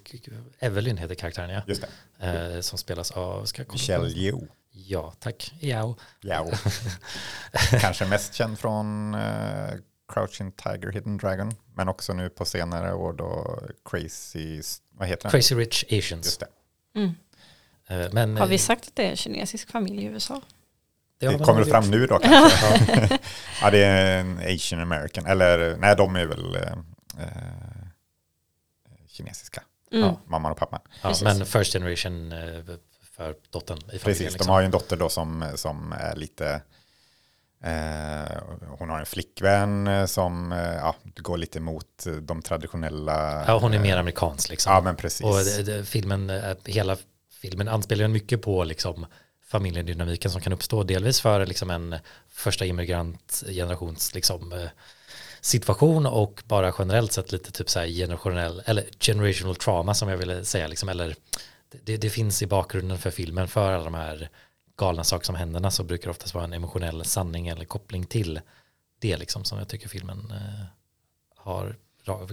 [0.58, 1.84] Evelyn heter karaktären ja, Just
[2.18, 2.26] det.
[2.54, 3.68] eh, som spelas av, ska jag
[4.00, 4.42] på- Yeoh.
[4.70, 5.52] Ja, tack.
[5.60, 6.48] Ja, Ja.
[7.80, 9.70] Kanske mest känd från eh,
[10.12, 11.52] Crouching Tiger, Hidden Dragon.
[11.74, 14.62] Men också nu på senare år då Crazy,
[14.92, 15.30] vad heter den?
[15.30, 16.26] Crazy Rich Asians.
[16.26, 16.46] Just det.
[16.94, 17.14] Mm.
[17.88, 20.42] Eh, men, Har vi eh, sagt att det är en kinesisk familj i USA?
[21.18, 21.92] Det Det kommer fram gjort.
[21.92, 23.18] nu då kanske.
[23.60, 25.26] ja, det är en Asian American.
[25.26, 26.62] Eller nej, de är väl eh,
[27.18, 27.28] eh,
[29.08, 29.62] kinesiska.
[29.92, 30.04] Mm.
[30.06, 30.20] Ja.
[30.26, 30.80] mamman och pappan.
[31.02, 32.38] Ja, men first generation eh,
[33.16, 34.00] för dottern i familjen.
[34.00, 34.46] Precis, liksom.
[34.46, 36.62] de har ju en dotter då som, som är lite,
[37.64, 38.38] eh,
[38.78, 43.44] hon har en flickvän som ja, går lite mot de traditionella.
[43.46, 44.72] Ja, hon är mer amerikansk liksom.
[44.72, 45.26] Ja, men precis.
[45.26, 46.32] Och det, det, filmen,
[46.64, 46.96] hela
[47.40, 49.06] filmen anspelar ju mycket på liksom
[49.46, 51.96] familjedynamiken som kan uppstå delvis för liksom en
[52.28, 54.68] första immigrantgenerations liksom eh,
[55.40, 60.16] situation och bara generellt sett lite typ så här generationell eller generational trauma som jag
[60.16, 61.16] ville säga liksom eller
[61.84, 64.28] det, det finns i bakgrunden för filmen för alla de här
[64.76, 68.40] galna saker som händer så brukar det oftast vara en emotionell sanning eller koppling till
[68.98, 70.66] det liksom som jag tycker filmen eh,
[71.36, 71.76] har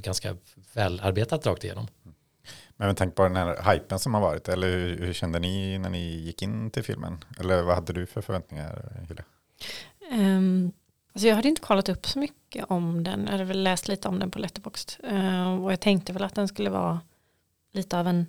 [0.02, 0.38] ganska
[0.74, 1.88] väl arbetat rakt igenom.
[2.88, 5.90] Med tanke på den här hypen som har varit, eller hur, hur kände ni när
[5.90, 7.24] ni gick in till filmen?
[7.40, 9.24] Eller vad hade du för förväntningar, Julia?
[10.12, 10.72] Um,
[11.14, 13.24] alltså jag hade inte kollat upp så mycket om den.
[13.26, 14.92] Jag hade väl läst lite om den på Letterboxd.
[15.12, 17.02] Uh, och jag tänkte väl att den skulle vara
[17.74, 18.26] lite av en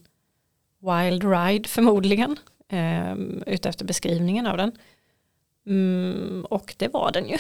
[0.81, 2.37] wild ride förmodligen.
[2.73, 4.73] Um, utefter beskrivningen av den.
[5.67, 7.37] Mm, och det var den ju.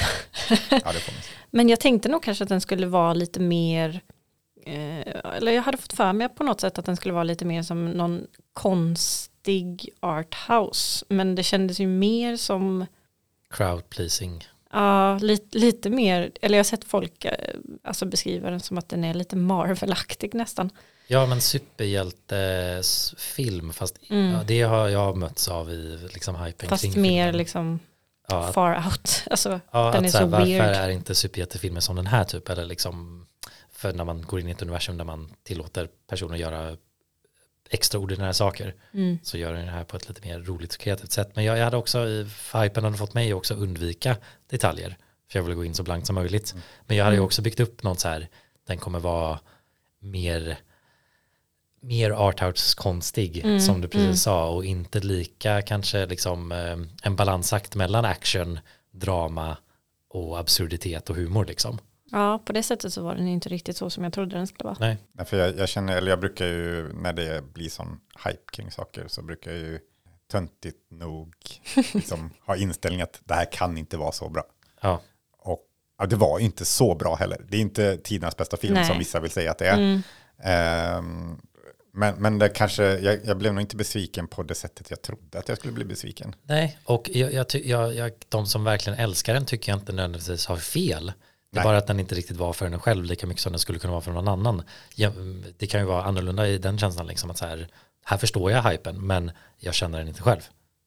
[0.70, 0.92] Ja.
[1.50, 4.00] Men jag tänkte nog kanske att den skulle vara lite mer,
[4.66, 7.62] eller jag hade fått för mig på något sätt att den skulle vara lite mer
[7.62, 11.04] som någon konstig arthouse.
[11.08, 12.86] Men det kändes ju mer som,
[13.50, 14.44] Crowd pleasing.
[14.72, 17.32] ja, lite, lite mer, eller jag har sett folk eh,
[17.84, 20.70] alltså beskriva den som att den är lite Marvel-aktig nästan.
[21.06, 24.32] Ja men superhjältesfilm fast Mm.
[24.32, 27.36] ja, det har jag mötts av i liksom hypen Fast kring mer filmen.
[27.38, 27.78] liksom
[28.28, 29.22] ja, far out.
[29.30, 30.62] Alltså, ja, den är så här, så varför weird.
[30.62, 33.26] är inte superhjältefilmer som den här typ eller liksom
[33.84, 36.76] för när man går in i ett universum där man tillåter personer att göra
[37.70, 41.12] extraordinära saker mm, så gör den det här på ett lite mer roligt och kreativt
[41.12, 44.16] sätt men jag, jag hade också i hypen hade fått mig också undvika
[44.50, 44.96] detaljer
[45.30, 46.54] för jag ville gå in så blankt som möjligt
[46.86, 47.26] men jag hade ju Mm.
[47.26, 48.28] också byggt upp något så här
[48.66, 49.40] den kommer vara
[49.98, 50.58] mer
[51.80, 54.16] mer arthouse konstig Mm, som du precis mm.
[54.16, 58.58] sa och inte lika kanske liksom eh, en balansakt mellan action,
[58.90, 59.56] drama
[60.08, 61.78] och absurditet och humor liksom.
[62.10, 64.64] Ja, på det sättet så var den inte riktigt så som jag trodde den skulle
[64.64, 64.76] vara.
[64.80, 68.52] Nej, Nej, för jag, jag känner, eller jag brukar ju, när det blir sån hype
[68.52, 69.78] kring saker så brukar jag ju
[70.30, 71.34] töntigt nog
[71.94, 74.42] liksom, ha inställning att det här kan inte vara så bra.
[74.80, 75.00] ja,
[75.38, 75.60] Och
[75.98, 77.46] ja, det var inte så bra heller.
[77.48, 78.84] Det är inte tidernas bästa film Nej.
[78.84, 79.78] som vissa vill säga att det är.
[79.78, 80.02] Mm,
[80.44, 81.40] Ehm,
[81.92, 85.38] men, men det kanske, jag, jag blev nog inte besviken på det sättet jag trodde
[85.38, 86.34] att jag skulle bli besviken.
[86.42, 90.56] nej och jag, jag, jag, de som verkligen älskar den tycker jag inte nödvändigtvis har
[90.56, 91.12] fel.
[91.54, 91.70] Det är Nej.
[91.70, 93.90] bara att den inte riktigt var för en själv lika mycket som den skulle kunna
[93.90, 94.62] vara för någon annan.
[95.58, 97.68] Det kan ju vara annorlunda i den känslan liksom att så här,
[98.04, 100.40] här förstår jag hypen men jag känner den inte själv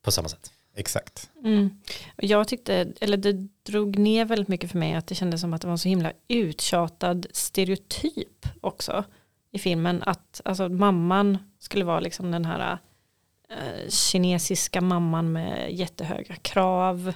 [0.04, 0.52] på samma sätt.
[0.76, 1.30] Exakt.
[1.44, 1.82] Mm.
[2.16, 5.62] Jag tyckte, eller det drog ner väldigt mycket för mig att det kändes som att
[5.62, 9.04] det var en så himla uttjatad stereotyp också
[9.52, 10.04] i filmen.
[10.06, 12.78] Att alltså, mamman skulle vara liksom den här
[13.50, 17.14] eh, kinesiska mamman med jättehöga krav.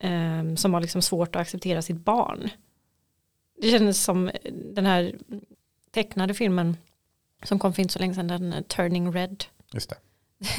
[0.00, 2.50] Eh, som har liksom svårt att acceptera sitt barn.
[3.60, 5.14] Det kändes som den här
[5.90, 6.76] tecknade filmen
[7.42, 9.44] som kom för inte så länge sedan, den eh, Turning Red.
[9.72, 9.96] Just det.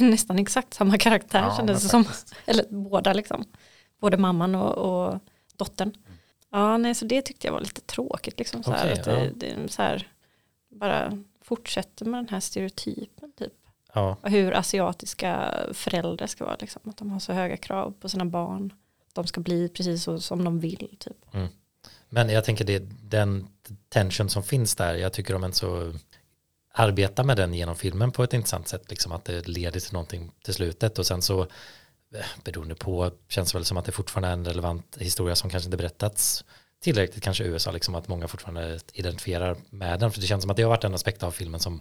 [0.04, 2.04] Nästan exakt samma karaktär Ja, kändes det som.
[2.46, 3.44] Eller båda liksom.
[4.00, 5.18] Både mamman och, och
[5.56, 5.88] dottern.
[5.88, 6.18] Mm.
[6.50, 8.38] Ja, nej, så det tyckte jag var lite tråkigt.
[8.38, 9.54] Liksom, så här, Okej, att det, ja.
[9.56, 10.08] det så här,
[10.68, 13.32] bara fortsätter med den här stereotypen.
[13.32, 13.52] Typ.
[13.94, 16.56] Ja, Och hur asiatiska föräldrar ska vara.
[16.60, 18.72] Liksom, att de har så höga krav på sina barn.
[19.12, 20.96] De ska bli precis så som de vill.
[20.98, 21.16] Typ.
[22.08, 23.48] Men jag tänker det, den
[23.88, 25.94] tension som finns där, jag tycker om en så
[26.74, 30.32] arbeta med den genom filmen på ett intressant sätt, liksom att det leder till någonting
[30.44, 31.40] till slutet och sen så
[32.14, 35.50] eh, beroende på, känns det väl som att det fortfarande är en relevant historia som
[35.50, 36.44] kanske inte berättats
[36.80, 40.50] tillräckligt kanske i USA, liksom att många fortfarande identifierar med den, för det känns som
[40.50, 41.80] att det har varit en aspekt av filmen som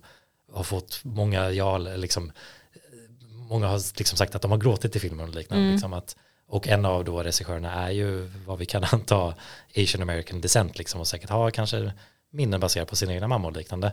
[0.51, 2.32] har fått många, ja, liksom,
[2.73, 5.73] eh, många har liksom sagt att de har gråtit i filmen och liknande, Mm.
[5.73, 6.15] liksom att
[6.52, 9.36] och en av då regissörerna är ju vad vi kan anta
[9.78, 11.93] Asian American descent liksom och säkert har kanske
[12.30, 13.91] minnen baserat på sina egna mammor och liknande.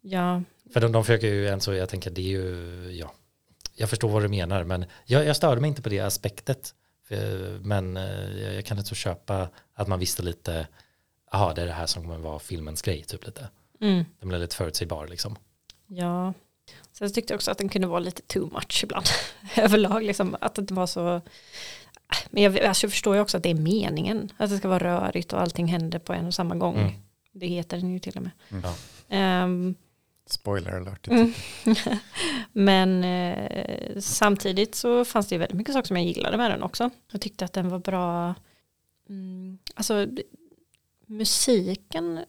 [0.00, 0.42] Ja,
[0.72, 3.12] För de, de försöker ju en så jag tänker det är ju, ja,
[3.74, 6.74] jag förstår vad du menar men jag, jag störde mig inte på det aspektet.
[7.08, 10.66] För, men eh, jag, jag kan inte så köpa att man visste lite,
[11.32, 13.48] jaha det är det här som kommer vara filmens grej typ lite.
[13.80, 15.36] mm, Den blev lite förutsägbar liksom.
[15.86, 16.32] ja.
[16.92, 19.06] Sen tyckte jag också att den kunde vara lite too much ibland.
[19.56, 20.36] Överlag liksom.
[20.40, 21.20] Att det inte var så.
[22.30, 24.32] Men jag, alltså, jag förstår ju också att det är meningen.
[24.36, 26.76] Att det ska vara rörigt och allting händer på en och samma gång.
[26.78, 26.92] Mm.
[27.32, 28.30] Det heter den ju till och med.
[28.48, 28.64] Mm.
[28.64, 28.74] Ja.
[29.08, 29.74] Ehm,
[30.26, 31.08] Spoiler alert.
[32.52, 36.62] Men eh, samtidigt så fanns det ju väldigt mycket saker som jag gillade med den
[36.62, 36.90] också.
[37.12, 38.34] Jag tyckte att den var bra.
[39.08, 40.06] Mm, alltså
[41.06, 42.24] musiken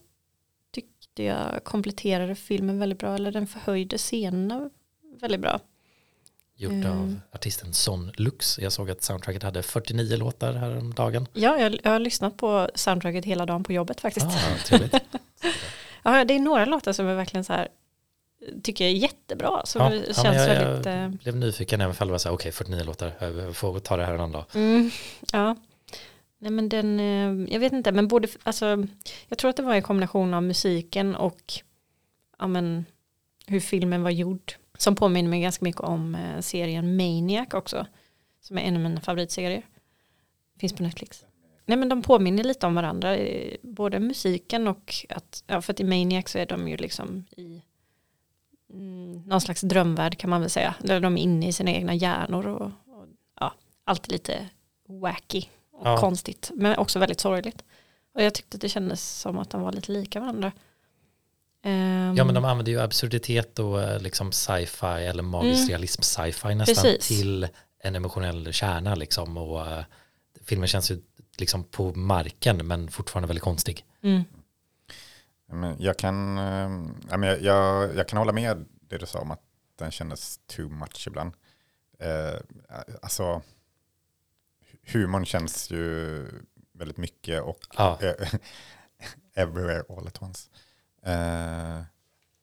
[0.70, 3.14] tyckte tyckte jag kompletterade filmen väldigt bra.
[3.14, 4.70] Eller den förhöjde scenerna
[5.20, 5.60] väldigt bra.
[6.60, 6.90] Gjort Mm.
[6.92, 8.58] av artisten Son Lux.
[8.58, 11.26] Jag såg att soundtracket hade 49 låtar häromdagen.
[11.32, 14.26] Ja, jag, jag har lyssnat på soundtracket hela dagen på jobbet faktiskt.
[14.26, 14.78] Ah.
[16.02, 17.68] Ja, det är några låtar som är verkligen så här
[18.62, 19.66] tycker jag är jättebra.
[19.66, 20.86] Som Ja, känns ja, jag, väldigt...
[20.86, 23.78] eh, jag blev nyfiken även om det var så här, okej 49 låtar, jag får
[23.78, 24.44] ta det här en annan dag.
[24.54, 24.90] Mm,
[25.32, 25.56] ja.
[26.38, 28.86] Nej men den, eh, jag vet inte, men både, alltså,
[29.28, 31.52] jag tror att det var en kombination av musiken och
[32.38, 32.84] ja, men,
[33.46, 34.52] hur filmen var gjord.
[34.80, 37.86] Som påminner mig ganska mycket om eh, serien Maniac också.
[38.40, 39.66] Som är en av mina favoritserier.
[40.58, 41.24] Finns på Netflix.
[41.66, 43.16] Nej men de påminner lite om varandra.
[43.16, 47.24] eh, Både musiken och att, ja för att i Maniac så är de ju liksom
[47.36, 47.62] i
[48.72, 50.74] mm, någon slags drömvärld kan man väl säga.
[50.80, 53.06] Där de är inne i sina egna hjärnor och, och
[53.40, 53.52] ja,
[53.84, 54.48] alltid lite
[54.86, 55.96] wacky och Ja.
[55.96, 56.50] konstigt.
[56.54, 57.64] Men också väldigt sorgligt.
[58.14, 60.52] Och jag tyckte att det kändes som att de var lite lika varandra.
[61.62, 65.68] Ehm, Ja men de använder ju absurditet och eh, liksom sci-fi eller magisk Mm.
[65.68, 67.08] realism sci-fi nästan Precis.
[67.08, 67.48] till
[67.78, 69.84] en emotionell kärna liksom och eh,
[70.44, 71.00] filmen känns ju
[71.38, 73.84] liksom på marken men fortfarande väldigt konstig.
[74.02, 74.22] mm,
[75.52, 79.18] Men jag, kan, eh, ja, men jag, jag, jag kan hålla med det du sa
[79.18, 79.42] om att
[79.78, 81.32] den kändes too much ibland.
[81.98, 82.40] Eh,
[83.02, 83.42] alltså,
[84.92, 86.26] humorn känns ju
[86.72, 88.28] väldigt mycket och Ja, eh,
[89.34, 90.48] everywhere all at once.
[91.06, 91.82] Eh,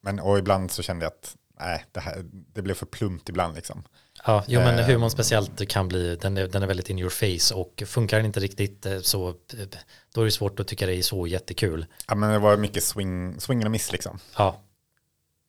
[0.02, 3.56] men och ibland så kände jag att nej, det, här, det blev för plumpt ibland
[3.56, 3.84] liksom.
[4.26, 7.10] ja jo men Eh, humorn speciellt kan bli, den är, den är väldigt in your
[7.10, 9.36] face och funkar den inte riktigt eh, så
[10.14, 11.86] då är det svårt att tycka det är så jättekul.
[12.08, 14.20] Ja, men det var mycket swing, swing och miss liksom.
[14.38, 14.62] Ja,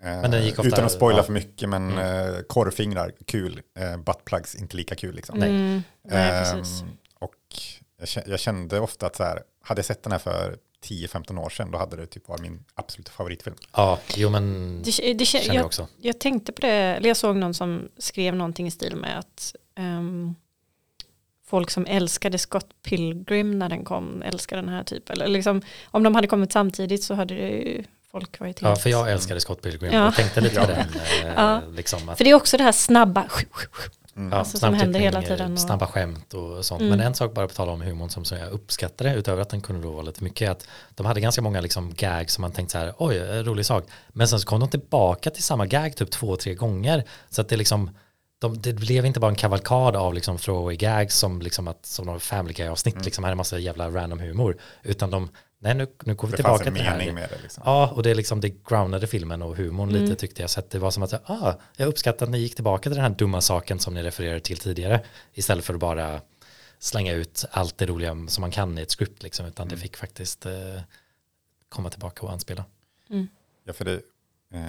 [0.03, 1.23] Eh, Men den gick ofta- utan att spoila ja.
[1.23, 3.61] för mycket, men eh, korvfingrar, kul.
[3.79, 5.39] Eh, buttplugs, inte lika kul liksom.
[5.39, 5.49] Nej.
[5.49, 6.81] mm, nej, precis.
[6.83, 6.89] Ehm,
[7.21, 7.35] och
[7.99, 11.39] jag kä- jag kände ofta att så här, hade jag sett den här för 10-15
[11.41, 13.57] år sedan, då hade det typ varit min absoluta favoritfilm.
[13.77, 15.89] ja jo men Det, det, känner jag jag, också.
[16.01, 19.55] jag tänkte på det, eller jag såg någon som skrev någonting i stil med att
[19.79, 20.35] ehm,
[21.47, 25.13] folk som älskade Scott Pilgrim när den kom älskar den här typen.
[25.17, 28.81] Eller liksom, om de hade kommit samtidigt så hade det ju folk varit Ja, helt...
[28.83, 30.09] för jag älskade Scott Pilgrim Ja.
[30.09, 30.79] och tänkte lite på den.
[30.79, 31.63] Eh, Ja.
[31.73, 33.27] liksom att, För det är också det här snabba,
[34.19, 34.33] Mm.
[34.33, 36.81] ja, alltså, som händer klippning, hela tiden och- Snabba skämt och sånt.
[36.81, 36.91] Mm.
[36.91, 39.61] Men en sak bara på tala om humorn som, som jag uppskattade, utöver att den
[39.61, 42.53] kunde då vara lite mycket, är att de hade ganska många liksom gags som man
[42.53, 43.85] tänkte så här, oj, rolig sak.
[44.09, 47.05] Men sen så kom de tillbaka till samma gag typ två, tre gånger.
[47.31, 47.91] Så att det liksom,
[48.41, 52.07] de, det blev inte bara en kavalkad av liksom throwaway gags som liksom att, som
[52.07, 53.05] någon family guy avsnitt, Mm.
[53.05, 54.57] liksom här är en massa jävla random humor.
[54.83, 55.29] Utan de,
[55.59, 56.99] nej nu, nu går vi Det fanns tillbaka en till det här.
[56.99, 57.43] mening med det.
[57.43, 57.63] Liksom.
[57.67, 60.03] Ja, och det är liksom det groundade filmen och humorn Mm.
[60.03, 60.51] lite tyckte jag.
[60.51, 63.01] Så att det var som att, ah, jag uppskattar att ni gick tillbaka till den
[63.01, 65.05] här dumma saken som ni refererade till tidigare.
[65.35, 66.21] Istället för att bara
[66.79, 69.47] slänga ut allt det roliga som man kan i ett script liksom.
[69.47, 70.53] Utan det fick faktiskt eh,
[71.69, 72.65] komma tillbaka och anspela.
[73.65, 74.01] Ja, för det,
[74.55, 74.61] eh,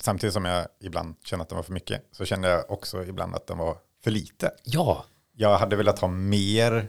[0.00, 3.34] samtidigt som jag ibland kände att den var för mycket, så kände jag också ibland
[3.34, 4.50] att den var för lite.
[4.64, 5.04] Ja,
[5.36, 6.88] Jag hade velat ha mer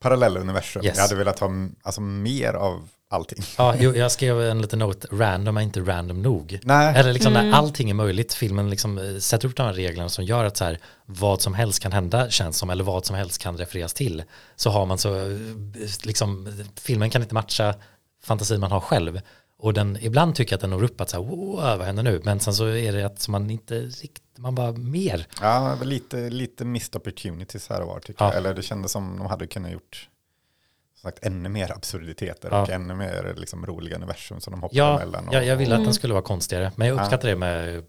[0.00, 0.84] parallella universum.
[0.84, 0.96] Yes.
[0.96, 1.50] Jag hade velat ha
[1.82, 3.44] alltså, mer av allting.
[3.58, 6.58] ja jo, jag skrev en liten note, random är inte random nog.
[6.62, 7.50] Nej, Eller liksom Mm.
[7.50, 10.56] när allting är möjligt, filmen liksom eh, sätter upp de här reglerna som gör att
[10.56, 13.94] så här, vad som helst kan hända känns som, eller vad som helst kan refereras
[13.94, 14.22] till.
[14.56, 15.36] Så har man så, eh,
[16.02, 17.74] liksom, filmen kan inte matcha
[18.24, 19.20] fantasin man har själv.
[19.62, 22.02] Och den, ibland tycker jag att den når upp att så här, wow, vad händer
[22.02, 22.20] nu?
[22.24, 25.26] Men sen så är det att man inte riktigt, man bara mer.
[25.40, 28.28] ja, lite, lite missed opportunities här och var tycker Ja.
[28.30, 28.36] jag.
[28.36, 30.08] Eller det kändes som de hade kunnat gjort
[31.00, 32.62] som sagt, ännu mer absurditeter Ja.
[32.62, 35.28] och ännu mer liksom, roliga universum som de hoppar Ja, emellan.
[35.28, 35.84] Och, jag, jag ville att Mm.
[35.84, 37.00] den skulle vara konstigare, men jag Ja.
[37.02, 37.84] uppskattar det med,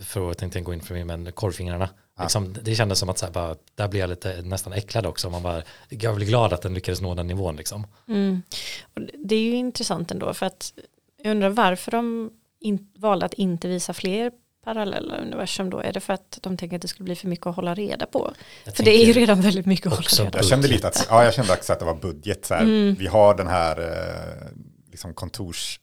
[0.00, 1.88] för att inte gå in för mig, men korvfingrarna.
[2.16, 2.22] Ja.
[2.22, 5.30] Liksom, det kändes som att så här, bara, där blev jag lite nästan äcklad också.
[5.30, 7.56] Man bara, jag blev glad att den lyckades nå den nivån.
[7.56, 7.86] Liksom.
[8.08, 8.42] Mm.
[9.24, 10.72] Det är ju intressant ändå för att
[11.28, 14.32] jag undrar varför de in, valde att inte visa fler
[14.64, 15.78] parallella universum då.
[15.80, 18.06] Är det för att de tänker att det skulle bli för mycket att hålla reda
[18.06, 18.32] på?
[18.64, 20.48] Jag För det är ju redan väldigt mycket att hålla reda Jag på.
[20.48, 22.44] kände lite att, ja, jag kände också att det var budget.
[22.46, 22.62] Så här.
[22.62, 22.94] Mm.
[22.98, 24.48] Vi har den här eh,
[24.90, 25.80] liksom kontors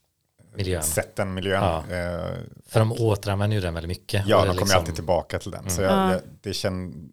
[0.56, 0.84] Miljön.
[0.84, 1.64] sätten, miljön.
[1.64, 1.78] Ja.
[1.78, 2.30] Eh,
[2.68, 4.24] För de återanvänder ju den väldigt mycket.
[4.28, 5.70] ja, de kommer liksom- alltid tillbaka till den.
[5.70, 5.94] Så Mm.
[5.96, 6.12] jag, Ja.
[6.14, 7.12] jag, det känd,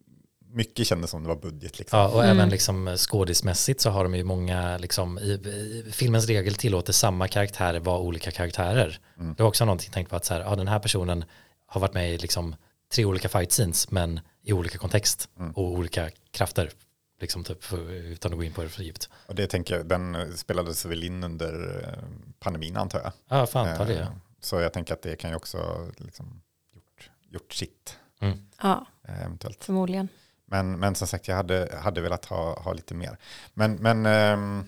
[0.53, 1.79] mycket kändes som det var budget.
[1.79, 1.99] Liksom.
[1.99, 2.37] Ja, och Mm.
[2.39, 7.29] även liksom skådismässigt så har de ju många, liksom, i, i, filmens regel tillåter samma
[7.29, 8.99] karaktärer vara olika karaktärer.
[9.19, 9.35] Mm.
[9.35, 11.25] Det var också någonting jag tänkte på att så här, ja, den här personen
[11.67, 12.55] har varit med i liksom,
[12.95, 15.53] tre olika fight scenes men i olika kontext Mm.
[15.53, 16.71] och olika krafter.
[17.21, 19.09] Liksom typ, utan att gå in på det för djupt.
[19.27, 22.05] Och det tänker jag, den eh, spelades väl in under eh,
[22.41, 23.13] pandemin antar jag.
[23.29, 24.01] Ja, fan ta det.
[24.01, 24.09] Eh,
[24.41, 26.43] Så jag tänker att det kan ju också liksom
[26.75, 28.39] gjort, gjort sitt Mm.
[28.63, 29.65] Ja, eh, eventuellt.
[29.65, 30.09] förmodligen.
[30.53, 33.19] Men, men som sagt, jag hade, hade velat ha, ha lite mer.
[33.55, 34.65] Men, men ehm,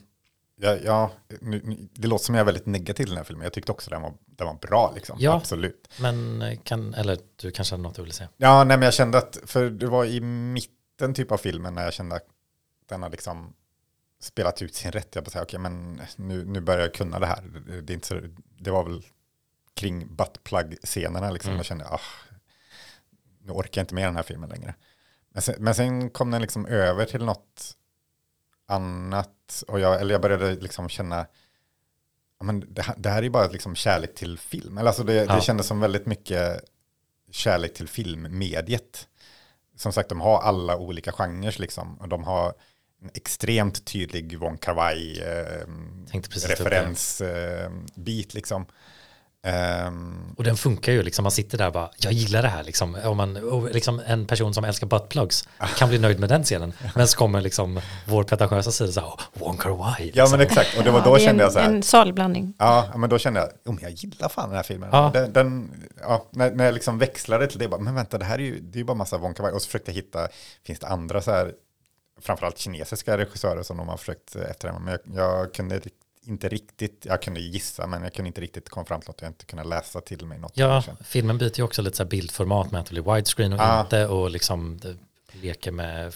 [0.57, 1.11] Ja, ja
[1.41, 3.45] nu, nu, det låter som jag är väldigt negativ till den här filmen.
[3.45, 5.17] Jag tyckte också den var, den var bra, liksom.
[5.21, 5.35] Ja.
[5.35, 5.89] Absolut.
[6.01, 8.29] Men eh, kan, eller du kanske hade något du ville säga?
[8.37, 11.85] Ja, nej, men jag kände att, för det var i mitten typ av filmen när
[11.85, 12.27] jag kände att
[12.89, 13.55] den har liksom
[14.21, 15.15] spelat ut sin rätt.
[15.15, 17.43] Jag bara säga, okej, men nu, nu börjar jag kunna det här.
[17.43, 18.21] Det, det, är inte så,
[18.59, 19.03] det var väl
[19.75, 21.51] kring buttplug-scenerna liksom.
[21.51, 21.57] Mm.
[21.57, 22.01] Jag kände, ah,
[23.43, 24.75] nu orkar jag inte med den här filmen längre.
[25.35, 27.77] Men sen, men sen kom den liksom över till något
[28.69, 29.65] annat.
[29.69, 31.27] Och jag, eller jag började liksom känna,
[32.39, 34.79] ja, men det, här- det här är bara liksom kärlek till film.
[34.79, 35.35] Eller alltså det, Ja.
[35.37, 36.65] det kändes som väldigt mycket
[37.31, 39.09] kärlek till filmmediet.
[39.77, 41.95] Som sagt, de har alla olika genrer liksom.
[42.01, 42.55] Och de har
[43.03, 45.67] en extremt tydlig Von Kar-wai eh,
[48.35, 48.67] liksom.
[49.47, 52.63] Ehm, Och den funkar ju liksom, man sitter där och bara, jag gillar det här
[52.65, 52.95] liksom.
[53.05, 56.73] Om man, och liksom en person som älskar buttplugs kan bli nöjd med den scenen.
[56.95, 60.11] Men så kommer liksom vår pretentiösa sida så här, "Oh, Wong Kar Wai.
[60.15, 60.41] ja men liksom.
[60.41, 61.67] exakt, och det var Ja, då är kände en, jag så här.
[61.69, 62.55] En salig blandning.
[62.59, 64.89] Ja, men då kände jag, oh, men jag gillar fan den här filmen.
[64.93, 65.11] Ja.
[65.15, 65.71] Den, den,
[66.01, 68.61] ja, när, när jag liksom växlade till det, bara, men vänta, det här är ju,
[68.61, 69.51] det är ju bara massa Wong Kar-wai.
[69.51, 70.29] Och så försökte jag hitta,
[70.67, 71.53] finns det andra så här,
[72.23, 75.81] framförallt kinesiska regissörer som de har försökt efter men jag, jag kunde
[76.27, 79.31] inte riktigt, jag kunde gissa, men jag kunde inte riktigt komma fram till något, jag
[79.31, 80.53] inte kunde läsa till mig något.
[80.55, 83.81] Ja, filmen byter ju också lite så bildformat med att det blir widescreen och Ja.
[83.81, 84.81] inte och liksom
[85.33, 86.15] leker med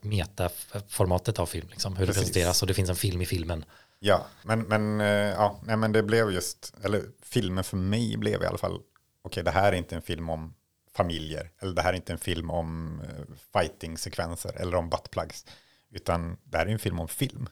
[0.00, 2.22] metaformatet av film, liksom, hur Precis.
[2.22, 3.64] det presenteras och det finns en film i filmen.
[3.98, 8.42] Ja, men, men, eh, ja, nej, men det blev just, eller filmen för mig blev
[8.42, 8.80] i alla fall,
[9.22, 10.54] okej det här är inte en film om
[10.96, 15.46] familjer, eller det här är inte en film om eh, fighting-sekvenser eller om buttplugs,
[15.92, 17.48] utan det här är en film om film.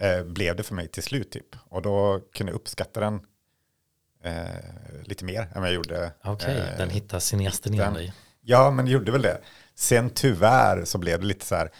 [0.00, 1.56] Eh, blev det för mig till slut typ.
[1.68, 3.20] Och då kunde jag uppskatta den
[4.24, 6.12] eh, lite mer än vad jag gjorde.
[6.24, 8.12] Okej, eh, den hittar cineasten inom dig.
[8.40, 9.40] Ja, men det gjorde väl det.
[9.74, 11.70] Sen tyvärr så blev det lite så här,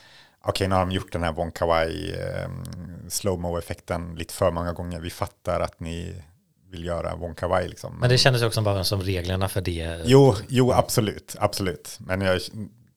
[0.45, 2.51] okej, nu har de gjort den här Von Kar-wai eh,
[3.09, 5.01] slow-mo-effekten lite för många gånger.
[5.01, 6.23] Vi fattar att ni
[6.71, 7.99] vill göra Von Kar-wai liksom.
[8.01, 10.03] Men det kändes också bara som reglerna för det.
[10.05, 11.97] Jo, jo, absolut, absolut.
[12.01, 12.41] Men jag,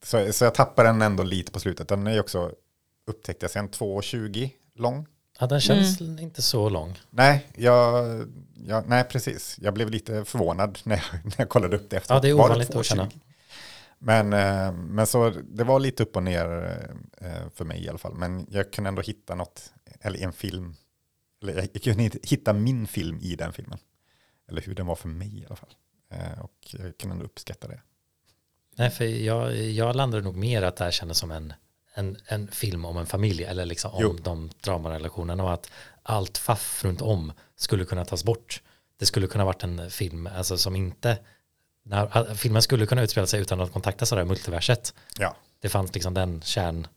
[0.04, 1.88] så, så jag tappar den ändå lite på slutet.
[1.88, 2.52] Den är ju också,
[3.08, 4.50] upptäckte jag sen, 2,20
[4.80, 5.08] lång.
[5.40, 7.00] Ja, den känns inte så lång.
[7.10, 8.06] Nej, jag,
[8.56, 9.58] jag, nej, precis.
[9.62, 12.14] Jag blev lite förvånad när jag, när jag kollade upp det efter.
[12.14, 12.84] Ja, det är ovanligt att 2,20?
[12.84, 13.10] känna.
[14.00, 16.46] Men, eh, men så det var lite upp och ner
[17.18, 18.14] eh, för mig i alla fall.
[18.16, 20.76] Men jag kunde ändå hitta något, eller en film.
[21.42, 23.80] Eller jag, jag kunde inte hitta min film i den filmen.
[24.50, 25.74] Eller hur den var för mig i alla fall.
[26.14, 27.82] Eh, Och jag kunde ändå uppskatta det.
[28.76, 31.54] Nej, för jag, jag landade nog mer att det här kändes som en,
[32.00, 34.18] en, en film om en familj eller liksom om Jo.
[34.24, 35.72] de dramarelationerna och att
[36.04, 38.62] allt faff runt om skulle kunna tas bort.
[39.00, 41.18] Det skulle kunna varit en film alltså, som inte,
[41.84, 44.94] när, filmen skulle kunna utspela sig utan att kontakta sådär multiverset.
[45.18, 46.88] Ja, Det fanns liksom den kärn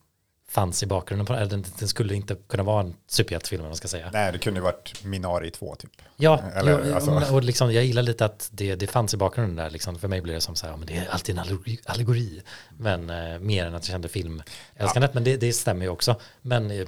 [0.52, 1.46] fanns i bakgrunden på eller
[1.78, 4.10] den, skulle inte kunna vara en superhjältefilm om man ska säga.
[4.12, 5.90] nej det kunde ju varit Minari 2 typ.
[6.16, 9.56] Ja, Eller, jo, alltså- och liksom, jag gillar lite att det, det fanns i bakgrunden
[9.56, 9.70] där.
[9.70, 9.98] Liksom.
[9.98, 11.44] För mig blir det som så här, ja, men det är alltid en
[11.84, 12.42] allegori.
[12.78, 15.14] Men eh, mer än att jag kände filmälskandet.
[15.14, 16.20] Men det, det stämmer ju också.
[16.42, 16.86] Men eh,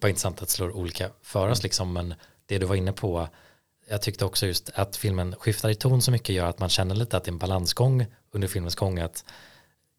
[0.00, 1.62] bara intressant att slår olika för oss.
[1.62, 1.92] Liksom.
[1.92, 2.14] Men
[2.46, 3.28] det du var inne på,
[3.90, 6.94] jag tyckte också just att filmen skiftar i ton så mycket gör att man känner
[6.94, 8.98] lite att det är en balansgång under filmens gång.
[8.98, 9.24] Att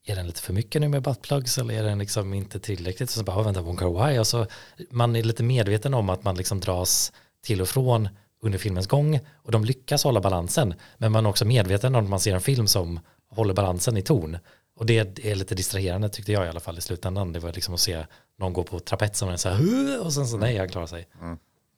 [0.05, 3.09] är den lite för mycket nu med buttplugs eller är den liksom inte tillräckligt?
[3.09, 4.19] Så bara, "Åh, vänta, Wong Kar-wai.
[4.19, 4.47] Och så
[4.89, 8.09] man är lite medveten om att man liksom dras till och från
[8.41, 10.73] under filmens gång och de lyckas hålla balansen.
[10.97, 12.99] Men man är också medveten om att man ser en film som
[13.29, 14.37] håller balansen i ton.
[14.75, 17.33] Och det är lite distraherande tyckte jag i alla fall i slutändan.
[17.33, 18.05] Det var liksom att se
[18.37, 21.07] någon gå på trapetsen och den så här, och sen så nej, han klarar sig.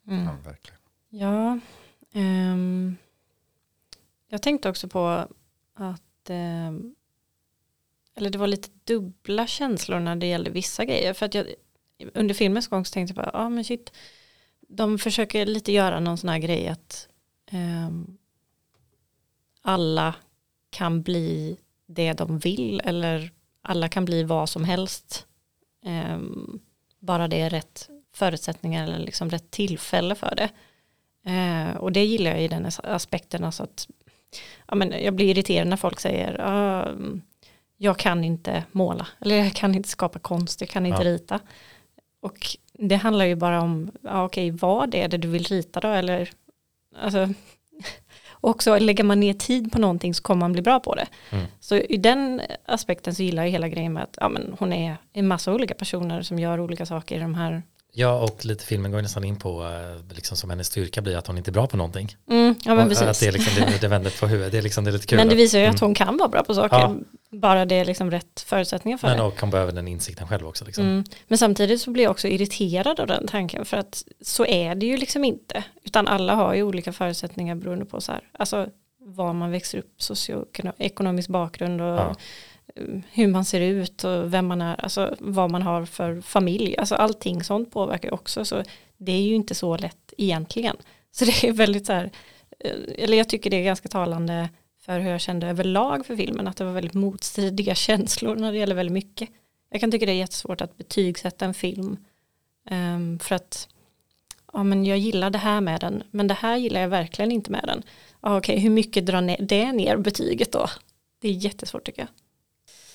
[0.06, 0.78] Ja, verkligen.
[1.10, 1.60] Ja,
[2.14, 2.96] ehm,
[4.30, 5.28] jag tänkte också på
[5.76, 6.96] att ehm,
[8.18, 11.14] eller det var lite dubbla känslor när det gällde vissa grejer.
[11.14, 11.48] För att jag,
[12.14, 13.92] under filmens gång så tänkte jag bara, ja ah, men shit,
[14.68, 17.08] de försöker lite göra någon sån här grej att
[17.52, 18.18] ehm,
[19.62, 20.16] alla
[20.70, 25.28] kan bli det de vill eller alla kan bli vad som helst.
[25.86, 26.60] Ehm,
[27.00, 30.50] bara det är rätt förutsättningar eller liksom rätt tillfälle för det.
[31.32, 33.44] Eh, och det gillar jag i den aspekten.
[33.44, 33.88] Alltså att,
[34.68, 36.96] ja, men jag blir irriterad när folk säger ah,
[37.78, 41.10] jag kan inte måla eller jag kan inte skapa konst, jag kan inte Ja.
[41.10, 41.40] rita.
[42.20, 42.38] Och
[42.74, 45.88] det handlar ju bara om, ja, okej, vad är det du vill rita då?
[45.88, 46.30] Eller,
[47.02, 47.30] alltså,
[48.42, 51.08] också lägger man ner tid på någonting så kommer man bli bra på det.
[51.32, 51.46] Mm.
[51.60, 54.98] Så i den aspekten så gillar jag hela grejen med att ja, men hon är
[55.14, 57.64] en massa olika personer som gör olika saker i de här
[58.00, 61.28] Ja, och lite filmen går nästan in på, eh, liksom som hennes styrka blir att
[61.28, 62.16] hon inte är bra på någonting.
[62.30, 63.20] Mm, ja men Och Att precis.
[63.20, 65.18] det, är liksom, det, det vänder på huvudet, det är, liksom, det är lite kul.
[65.18, 65.88] Men det att- visar ju att Mm.
[65.88, 66.78] hon kan vara bra på saker.
[66.78, 66.96] Ja.
[67.32, 69.24] Bara det är liksom rätt förutsättningar för Men det.
[69.24, 70.66] och kan behöva den insikten själv också.
[70.66, 70.84] Liksom.
[70.86, 71.04] Mm.
[71.28, 74.86] Men samtidigt så blir jag också irriterad av den tanken för att så är det
[74.86, 75.64] ju liksom inte.
[75.84, 78.68] Utan alla har ju olika förutsättningar beroende på så här, alltså
[79.00, 82.16] var man växer upp, socioekonomisk bakgrund och Ja
[83.12, 86.96] hur man ser ut och vem man är, alltså vad man har för familj, alltså
[86.96, 88.64] allting sånt påverkar ju också så
[88.98, 90.76] det är ju inte så lätt egentligen.
[91.12, 92.12] Så det är väldigt så här,
[92.60, 94.50] eh, eller jag tycker det är ganska talande
[94.80, 98.58] för hur jag kände överlag för filmen, att det var väldigt motstridiga känslor när det
[98.58, 99.30] gäller väldigt mycket.
[99.70, 101.98] Jag kan tycka det är jättesvårt att betygsätta en film
[102.72, 103.68] um, för att
[104.54, 107.52] ja, men jag gillar det här med den, men det här gillar jag verkligen inte
[107.52, 107.84] med den.
[108.22, 110.70] Ja, Okej, hur mycket drar ne- det ner betyget då?
[111.22, 112.10] Det är jättesvårt tycker jag.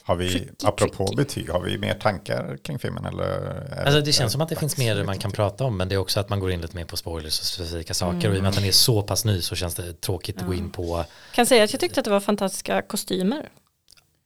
[0.05, 1.17] Har vi, Pretty apropå tricky.
[1.17, 3.05] betyg, har vi mer tankar kring filmen?
[3.05, 5.89] Eller Alltså det är känns som att det finns mer man kan prata om men
[5.89, 8.23] det är också att man går in lite mer på spoilers och specifika saker och
[8.25, 8.43] i och Mm.
[8.43, 11.05] med att den är så pass ny så känns det tråkigt att gå in på
[11.35, 13.49] Kan säga att jag tyckte att det var fantastiska kostymer.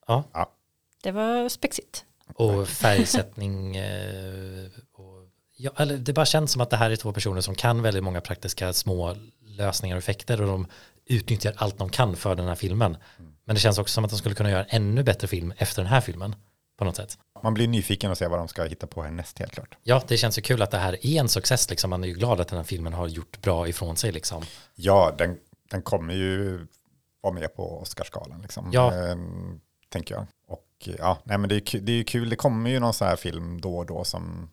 [0.06, 0.24] Ja.
[0.32, 0.52] Ja.
[1.02, 2.04] Det var spexigt.
[2.34, 7.12] och färgsättning eh, och, ja, eller det bara känns som att det här är två
[7.12, 9.16] personer som kan väldigt många praktiska små
[9.56, 10.66] lösningar och effekter och de
[11.06, 12.96] utnyttjar allt de kan för den här filmen.
[13.44, 15.82] Men det känns också som att de skulle kunna göra en ännu bättre film efter
[15.82, 16.36] den här filmen
[16.78, 17.18] på något sätt.
[17.42, 19.76] Man blir nyfiken och se vad de ska hitta på härnäst helt klart.
[19.82, 21.90] Ja, det känns ju kul att det här är en success liksom.
[21.90, 24.42] Man är ju glad att den här filmen har gjort bra ifrån sig liksom.
[24.74, 25.38] Ja, den,
[25.70, 26.66] den kommer ju
[27.20, 28.70] vara med på Oscarsgalan liksom.
[28.72, 28.94] Ja.
[28.94, 30.26] Ehm, tänker jag.
[30.48, 33.16] Och ja, nej men det är, det är kul, det kommer ju någon sån här
[33.16, 34.50] film då och då som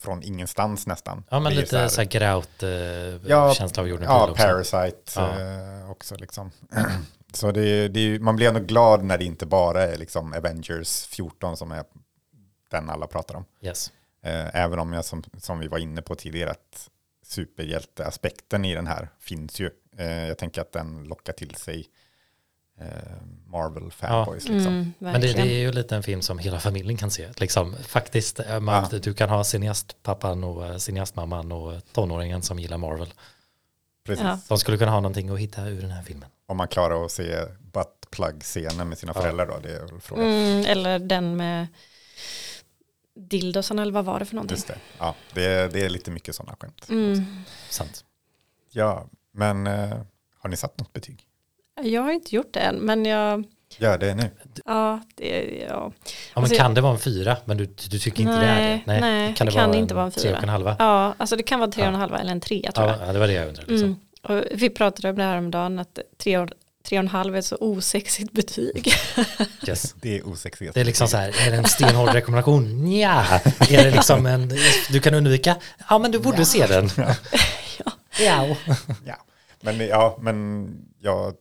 [0.00, 1.24] från ingenstans nästan.
[1.30, 2.70] Ja, men lite så här grout eh,
[3.30, 4.44] Ja, av jorden Ja, också.
[4.44, 5.40] Parasite Ja.
[5.40, 6.50] eh, också liksom.
[7.32, 11.56] Så det, det man blir ändå glad när det inte bara är liksom Avengers 14
[11.56, 11.84] som är
[12.70, 13.44] den alla pratar om.
[13.62, 13.92] Yes.
[14.22, 16.88] Eh, även om jag som, som vi var inne på tidigare att
[17.26, 19.70] superhjälteaspekten i den här finns ju.
[19.98, 21.86] Eh, jag tänker att den lockar till sig
[22.80, 22.86] eh,
[23.46, 24.48] Marvel fanboys.
[24.48, 24.72] Liksom.
[24.72, 27.28] Mm, Men det, det är ju lite en film som hela familjen kan se.
[27.36, 28.98] Liksom, faktiskt, eh, man, Ja.
[28.98, 33.12] du kan ha cineastpappan och eh, cineastmamman och tonåringen som gillar Marvel.
[34.06, 34.24] Precis.
[34.24, 34.38] Ja.
[34.48, 36.28] De skulle kunna ha någonting att hitta ur den här filmen.
[36.46, 39.20] Om man klarar att se buttplug-scenen med sina Ja.
[39.20, 40.24] föräldrar då, det är väl frågan.
[40.26, 41.66] Mm, eller den med
[43.14, 44.54] dildosen eller vad var det för någonting?
[44.56, 44.78] Just det.
[44.98, 46.86] Ja, det, är, det är lite mycket sådana skämt.
[46.88, 47.24] Mm.
[47.70, 48.04] Sant.
[48.72, 49.96] Ja, men eh,
[50.38, 51.26] har ni satt något betyg?
[51.82, 53.44] Jag har inte gjort det än, men jag,
[53.78, 54.30] Gör det nu.
[54.64, 55.26] ja, det,
[55.68, 55.68] ja.
[55.68, 55.92] Ja,
[56.34, 57.36] men Alltså, kan det vara en fyra?
[57.44, 58.80] Men du, du tycker inte det är det?
[58.86, 60.50] Nej, nej, det kan inte vara en Tre och en fyra.
[60.50, 60.76] halva?
[60.78, 62.00] ja, alltså det kan vara tre och en Ja.
[62.00, 63.08] halva eller en trea tror Ja, jag.
[63.08, 63.72] ja, det var det jag undrade.
[63.72, 63.88] Liksom.
[64.28, 64.40] Mm.
[64.40, 66.48] Och vi pratade om det här om dagen att tre och,
[66.88, 68.92] tre och en halv är ett så osexigt betyg.
[69.68, 69.94] Yes.
[70.00, 70.74] Det är osexigt.
[70.74, 72.92] Det är liksom så här, är det en stenhård rekommendation?
[72.92, 73.24] Ja.
[73.70, 74.52] Är det liksom en,
[74.90, 75.56] du kan undvika?
[75.88, 76.90] Ja, men du borde se den.
[76.96, 77.14] Ja.
[79.06, 79.16] Ja,
[79.60, 80.66] men, ja, men
[81.00, 81.32] jag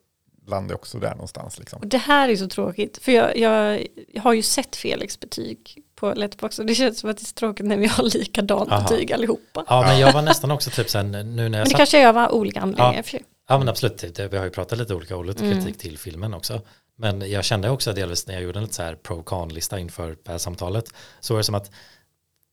[0.50, 1.60] landar också där någonstans.
[1.60, 1.80] Liksom.
[1.80, 5.84] Och det här är så tråkigt, för jag, jag, jag har ju sett Felix betyg
[5.96, 8.72] på Letterboxd och det känns som att det är så tråkigt när vi har likadant
[8.72, 8.82] Aha.
[8.90, 9.66] betyg allihopa.
[9.68, 12.00] ja, men jag var nästan också typ sen nu när Men jag det satt kanske
[12.02, 13.04] jag var olika anledningar Ja.
[13.04, 13.24] för sig.
[13.50, 15.54] Ja men absolut, det, vi har ju pratat lite olika och Mm.
[15.64, 16.62] kritik till filmen också.
[16.98, 20.32] Men jag kände också delvis när jag gjorde en lite så här pro-con-lista inför det
[20.32, 20.86] här samtalet
[21.20, 21.72] så var det som att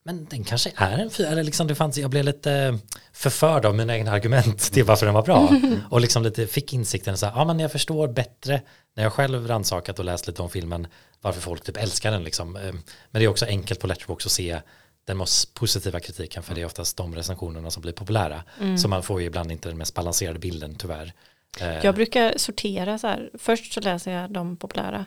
[0.06, 2.78] men den kanske är en fyra, eller liksom det fanns, jag blev lite
[3.12, 5.48] förförd av mina egna argument till varför den var bra.
[5.90, 8.62] Och liksom lite fick insikten så här, ja men jag förstår bättre
[8.96, 10.86] när jag själv rannsakat och läst lite om filmen
[11.20, 12.56] varför folk typ älskar den liksom.
[12.56, 12.62] Eh,
[13.10, 14.60] Men det är också enkelt på Letterboxd att se
[15.06, 18.44] den mest positiva kritiken för det är oftast de recensionerna som blir populära.
[18.78, 21.12] Så man får ju ibland inte den mest balanserade bilden tyvärr.
[21.60, 25.04] Eh, Jag brukar sortera så här, först så läser jag de populära,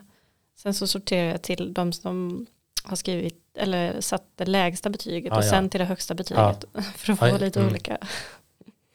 [0.62, 2.46] sen så sorterar jag till de som
[2.84, 5.50] har skrivit eller satt det lägsta betyget Ja, och ja.
[5.50, 6.64] sen till det högsta betyget
[6.96, 7.70] för att få Ja, lite mm.
[7.70, 7.98] olika.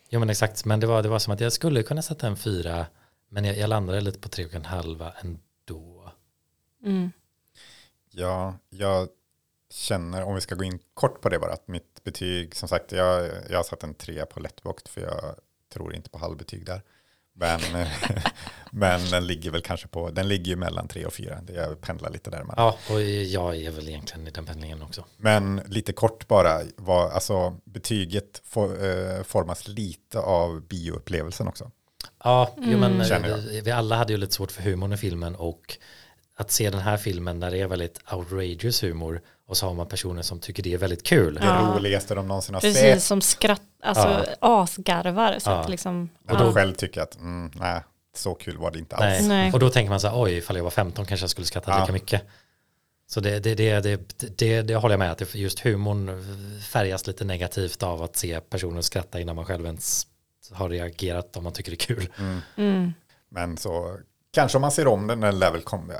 [0.09, 2.37] Jo men exakt, men det var, det var som att jag skulle kunna sätta en
[2.37, 2.85] fyra,
[3.29, 6.11] men jag, jag landade lite på tre och en halva ändå.
[6.83, 7.11] Mm.
[8.11, 9.07] Ja, jag
[9.69, 12.91] känner, om vi ska gå in kort på det bara, att mitt betyg, som sagt,
[12.91, 15.35] jag, jag har satt en trea på Letterboxd för jag
[15.73, 16.81] tror inte på halvbetyg där.
[17.37, 17.59] Men,
[18.71, 21.81] men den ligger väl kanske på, den ligger ju mellan tre och fyra, det jag
[21.81, 22.45] pendlar lite där.
[22.57, 25.05] Ja, och jag är väl egentligen i den pendlingen också.
[25.17, 31.71] Men lite kort bara, vad, alltså betyget for, eh, formas lite av bioupplevelsen också.
[32.23, 35.77] Ja, jo, men eh, vi alla hade ju lite svårt för humorn i filmen och
[36.37, 39.87] att se den här filmen när det är väldigt outrageous humor och så har man
[39.87, 41.35] personer som tycker det är väldigt kul.
[41.35, 41.73] Det Ja.
[41.75, 43.03] roligaste de någonsin har Precis sett.
[43.03, 45.39] som skratt, alltså asgarvar.
[45.39, 45.53] Så Ja.
[45.55, 46.37] att liksom, Och ja.
[46.39, 47.81] de själv tycker att, mm, nej,
[48.15, 49.19] så kul var det inte alls.
[49.19, 49.27] Nej.
[49.27, 49.53] Nej.
[49.53, 51.71] Och då tänker man så här, oj, ifall jag var 15 kanske jag skulle skratta
[51.71, 51.79] Ja.
[51.79, 52.21] lika mycket.
[53.07, 56.23] Så det, det, det, det, det, det håller jag med att just humorn
[56.71, 60.07] färgas lite negativt av att se personer skratta innan man själv ens
[60.51, 62.09] har reagerat om man tycker det är kul.
[62.57, 62.93] Mm.
[63.29, 63.97] Men så
[64.33, 65.93] kanske om man ser om den, lär väl komma.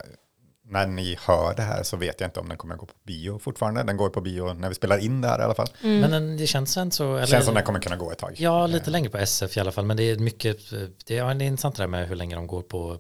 [0.68, 3.40] När ni hör det här så vet jag inte om den kommer gå på bio
[3.40, 3.84] fortfarande.
[3.84, 5.68] Den går på bio när vi spelar in det här i alla fall.
[5.82, 7.16] Men den, det känns sen så...
[7.16, 8.36] Eller, Känns som den kommer kunna gå ett tag.
[8.38, 9.86] Ja, lite längre på SF i alla fall.
[9.86, 10.70] Men det är mycket,
[11.06, 12.98] det är, det är intressant det där med hur länge de går på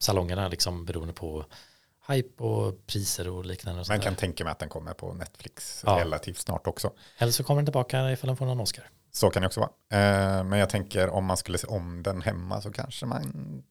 [0.00, 1.44] salongerna, liksom beroende på
[2.08, 3.80] hype och priser och liknande.
[3.80, 4.20] Och Man kan där.
[4.20, 5.98] tänka mig att den kommer på Netflix Ja.
[6.00, 6.92] relativt snart också.
[7.18, 8.88] Eller så kommer den tillbaka ifall den får någon Oscar.
[9.12, 9.70] Så kan det också vara.
[10.38, 13.62] Eh, Men jag tänker om man skulle se om den hemma så kanske man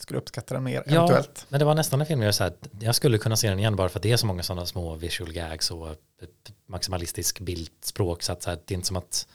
[0.00, 1.46] skulle uppskatta den mer Ja, eventuellt.
[1.48, 3.76] men det var nästan en film jag så här, jag skulle kunna se den igen
[3.76, 5.96] bara för att det är så många sådana små visual gags och
[6.66, 9.28] maximalistisk bildspråk så att så här, det är inte som att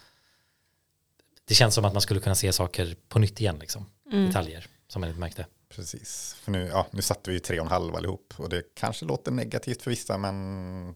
[1.46, 3.86] det känns som att man skulle kunna se saker på nytt igen liksom.
[4.12, 5.46] Detaljer som man inte märkte.
[5.70, 6.36] Precis.
[6.42, 9.06] För nu, ja, nu satte vi ju tre och en halv allihop och det kanske
[9.06, 10.96] låter negativt för vissa men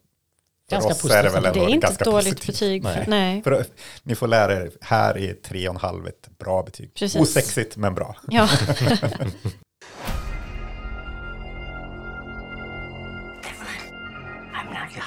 [0.71, 1.45] Ganska oss är det väl positivt.
[1.45, 2.47] ändå Det är inte ganska ett dåligt positivt.
[2.59, 2.83] betyg.
[2.83, 3.05] Nej.
[3.07, 3.43] Nej.
[3.43, 3.65] För,
[4.03, 6.93] ni får lära er, här är tre och en halv ett bra betyg.
[6.93, 7.21] Precis.
[7.21, 8.15] Osexigt men bra.
[8.27, 8.49] Ja.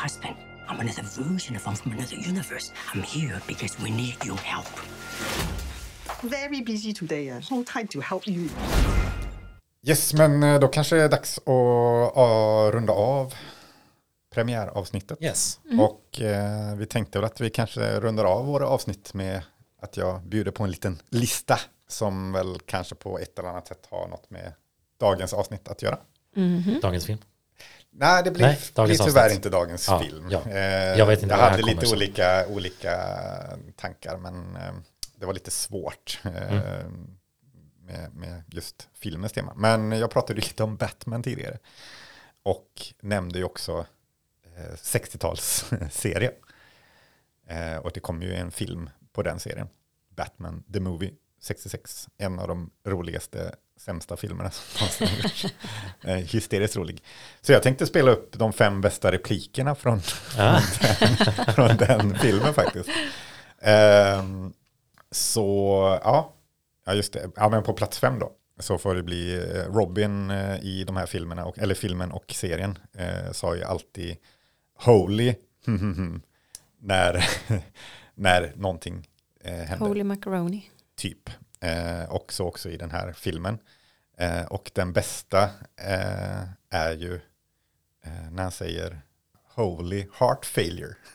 [0.03, 0.37] Husband.
[0.69, 2.73] I'm another version of him from another universe.
[2.95, 4.67] I'm here because we need your help.
[6.23, 7.29] Very busy today.
[7.31, 8.49] Uh, no time to help you.
[9.87, 11.45] Yes, men eh, då kanske det är dags att
[12.17, 13.35] ja, runda av
[14.31, 15.23] premiäravsnittet.
[15.23, 15.61] Yes.
[15.81, 19.43] Och eh, vi tänkte väl att vi kanske rundar av våra avsnitt med
[19.83, 21.59] att jag bjuder på en liten lista
[21.89, 24.53] som väl kanske på ett eller annat sätt har något med
[25.01, 25.99] dagens avsnitt att göra.
[26.83, 27.19] Dagens film.
[27.93, 29.37] Nej, det blir, Nej, blir tyvärr avsnitt.
[29.37, 30.29] inte dagens Ja, film.
[30.31, 30.41] ja.
[30.51, 30.59] Eh,
[30.99, 32.97] Jag vet inte jag hade lite olika, olika
[33.77, 34.73] tankar, men eh,
[35.17, 37.17] det var lite svårt eh, Mm.
[37.87, 39.53] med, med just filmens tema.
[39.57, 41.59] Men jag pratade lite om Batman tidigare
[42.43, 42.67] och
[43.01, 43.87] nämnde ju också
[44.77, 46.31] 60-talsserie.
[47.49, 49.69] Eh, och det kom ju en film på den serien,
[50.17, 51.11] Batman the Movie
[51.43, 55.47] 66, en av de roligaste, sämsta filmerna som någonsin har gjorts.
[56.05, 57.03] Eh, hysteriskt rolig.
[57.41, 60.01] Så jag tänkte spela upp de fem bästa replikerna från,
[60.39, 60.61] Ah.
[61.55, 62.89] från den filmen faktiskt.
[63.61, 64.53] Ehm,
[65.11, 66.35] så ja,
[66.87, 67.31] ja, just det.
[67.37, 68.33] Ja, men på plats fem då.
[68.59, 72.25] Så får det bli eh, Robin eh, i de här filmerna, och, eller filmen och
[72.33, 74.17] serien, eh, sa ju alltid
[74.85, 75.35] Holy
[76.79, 77.25] när,
[78.15, 79.09] när någonting
[79.41, 80.71] eh, händer Holy macaroni.
[80.97, 81.31] typ.
[81.61, 83.59] Eh, också också i den här filmen.
[84.19, 85.43] Eh, och den bästa
[85.77, 87.15] eh, är ju
[88.05, 89.01] eh, när han säger
[89.55, 90.95] Holy heart failure.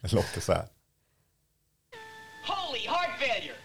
[0.00, 0.68] det låter så här.
[2.46, 3.56] Holy heart failure!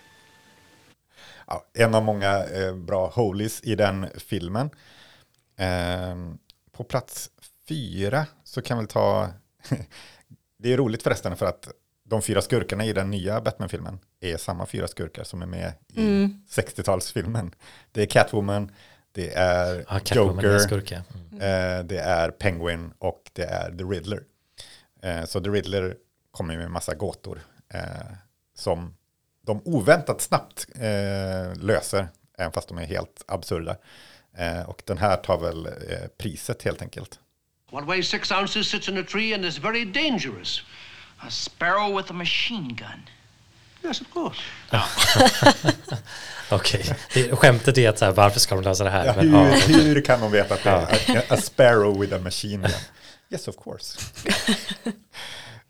[1.47, 4.69] Ja, en av många eh, bra holies i den filmen.
[5.57, 6.15] Eh,
[6.71, 7.29] på plats
[7.69, 9.29] fyra så kan vi ta,
[10.57, 11.69] det är roligt förresten för att
[12.03, 15.99] de fyra skurkarna i den nya Batman-filmen är samma fyra skurkar som är med i
[16.49, 17.51] 60-talsfilmen.
[17.91, 18.71] Det är Catwoman,
[19.11, 19.85] det är
[20.47, 21.01] är Joker, ja.
[21.31, 21.79] Mm.
[21.79, 24.23] eh, det är Penguin och det är The Riddler.
[25.01, 25.95] Eh, så The Riddler
[26.31, 27.41] kommer med en massa gåtor
[27.73, 27.81] eh,
[28.55, 28.95] som
[29.41, 30.67] de oväntat snabbt
[31.55, 32.07] löser,
[32.37, 33.77] även fast de är helt absurda.
[34.67, 35.67] Och den här tar väl
[36.17, 37.19] priset helt enkelt.
[37.71, 40.61] What weighs six ounces sits in a tree and is very dangerous.
[41.21, 43.03] A sparrow with a machine gun.
[43.83, 44.39] Yes, of course.
[46.49, 49.05] Okej, Det- skämtet är att så här, varför ska de lösa det här?
[49.05, 52.13] Ja, Men, hur, ja, hur kan de veta att det är a, a sparrow with
[52.15, 52.71] a machine gun?
[53.29, 53.99] Yes, of course.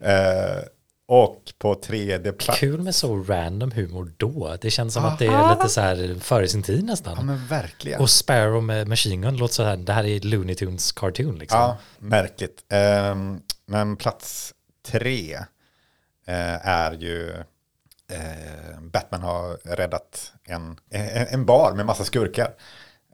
[0.04, 0.62] eh,
[1.10, 2.60] och på tredje plats.
[2.60, 4.56] Kul med så random humor då.
[4.60, 7.26] Det känns som att det är lite så här före sin tid Ja, nästan.
[7.26, 8.00] men verkligen.
[8.00, 11.60] Och Sparrow med Machine Gun låter så här, det här är Looney Tunes cartoon liksom.
[11.60, 12.64] Ja, märkligt.
[12.68, 14.54] Ehm, men plats
[14.86, 15.34] tre
[16.26, 17.30] eh, är ju
[18.10, 22.54] eh, Batman har räddat en, en, en bar med massa skurkar.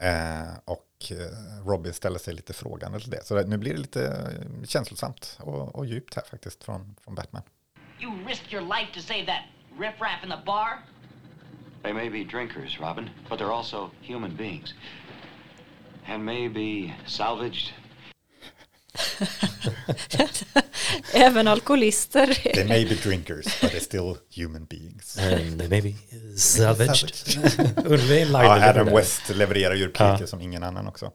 [0.01, 1.13] Eh, och
[1.67, 3.27] Robin ställer sig lite frågande till det.
[3.27, 4.31] Så nu blir det lite
[4.65, 7.43] känslosamt och, och djupt här faktiskt från, från Batman.
[8.01, 9.45] You risked your life to save that
[9.79, 10.83] riffraff in the bar?
[11.83, 14.75] They may be drinkers, Robin, but they're also human beings.
[16.09, 17.73] And may be salvaged.
[21.15, 22.27] Även alkoholister.
[22.55, 25.19] They may be drinkers, but they're still human beings.
[25.21, 25.95] And they may be
[26.37, 27.39] salvaged.
[28.33, 28.87] Ja, Adam.
[28.93, 30.27] West levererar ju repliker Ja.
[30.27, 31.13] som ingen annan också.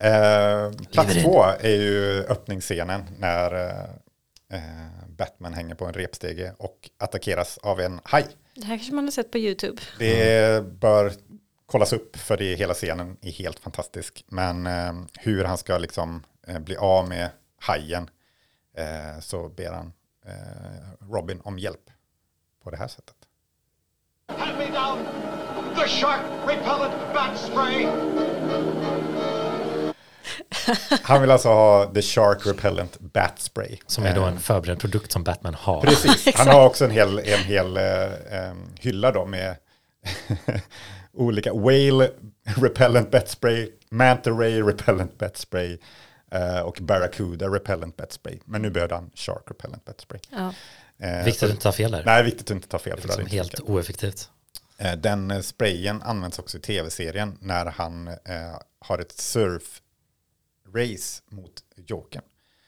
[0.00, 3.84] Eh, plats två är ju öppningsscenen när eh,
[5.08, 8.26] Batman hänger på en repstege och attackeras av en haj.
[8.54, 9.82] Det här kanske man har sett på YouTube.
[9.98, 11.12] Det bör
[11.66, 14.24] kollas upp för det hela scenen är helt fantastisk.
[14.28, 17.30] Men eh, hur han ska liksom eh, bli av med
[17.60, 18.10] hajen
[18.76, 19.92] eh, så ber han
[20.26, 21.90] eh, Robin om hjälp
[22.64, 23.16] på det här sättet.
[24.28, 24.98] Hand me down
[25.76, 27.86] the shark repellent bat spray.
[31.02, 33.76] Han vill alltså ha The Shark Repellent Bat Spray.
[33.86, 35.80] Som är då Eh, en förberedd produkt som Batman har.
[35.80, 39.56] Precis, han har också en hel, en hel eh, eh, hylla då med
[41.12, 42.10] olika Whale
[42.44, 45.78] Repellent Bat Spray, Manta Ray Repellent Bat Spray
[46.32, 48.38] eh, och Barracuda Repellent Bat Spray.
[48.44, 50.20] Men nu behövde han Shark Repellent Bat Spray.
[50.30, 50.54] Ja.
[51.06, 52.02] Eh, Viktigt så- att inte ta fel där.
[52.06, 52.96] Nej, viktigt att inte ta fel.
[52.96, 53.70] Det Som hade inte helt funkat.
[53.74, 54.28] oeffektivt.
[54.78, 58.14] Eh, Den eh, sprayen används också i tv-serien när han eh,
[58.80, 59.12] har ett
[60.72, 62.22] surf-race mot Jokern.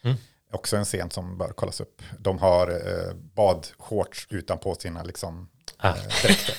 [0.05, 0.17] Mm.
[0.51, 2.03] Också en scen som bör kollas upp.
[2.19, 5.89] De har eh, badshorts utanpå sina liksom, Ah.
[5.89, 6.57] eh, dräkter.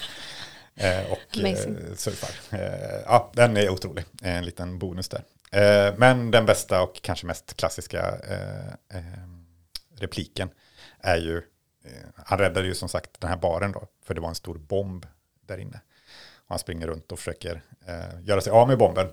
[0.76, 2.58] Eh, och eh, surfar.
[2.60, 4.06] Eh, ja, den är otrolig.
[4.22, 5.24] En liten bonus där.
[5.52, 9.04] Eh, men den bästa och kanske mest klassiska eh, eh,
[9.98, 10.50] repliken
[11.00, 11.38] är ju,
[11.86, 14.58] eh, han räddade ju som sagt den här baren då, för det var en stor
[14.58, 15.06] bomb
[15.42, 15.82] där inne.
[16.36, 19.08] Och han springer runt och försöker eh, göra sig av med bomben.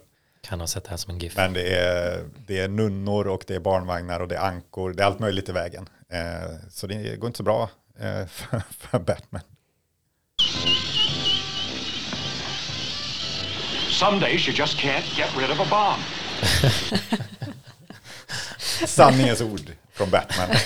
[0.49, 1.36] Kan ha sett det här som en GIF.
[1.36, 5.03] Men det är, det är nunnor och det är barnvagnar och det är ankor, det
[5.03, 5.88] är allt möjligt i vägen.
[6.12, 7.70] Eh, så det går inte så bra
[8.01, 9.43] eh, för, för Batman.
[13.90, 16.03] Some days you just can't get rid of a bomb.
[18.86, 20.49] Sanningens ord från Batman.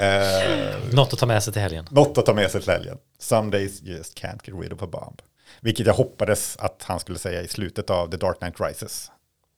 [0.00, 1.86] Eh, Något att ta med sig till helgen.
[1.90, 2.98] Något att ta med sig till helgen.
[3.18, 5.16] Some days you just can't get rid of a bomb.
[5.60, 9.10] Vilket jag hoppades att han skulle säga i slutet av The Dark Knight Rises.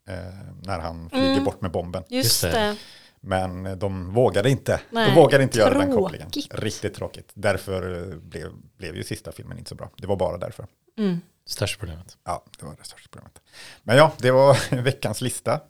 [0.09, 0.15] Eh,
[0.63, 1.45] när han flyger Mm.
[1.45, 2.05] bort med bomben.
[2.09, 2.77] Just, det.
[3.21, 4.73] Men de vågade inte.
[4.91, 6.31] de Nej, vågade inte göra den kopplingen.
[6.31, 6.55] tråkigt.
[6.55, 7.31] Riktigt tråkigt.
[7.35, 9.91] Därför eh, blev, blev ju sista filmen inte så bra.
[9.97, 10.67] Det var bara därför.
[10.99, 11.21] Mm.
[11.47, 12.17] Största problemet.
[12.25, 13.41] Ja, det var det största problemet.
[13.83, 15.61] Men ja, det var veckans lista.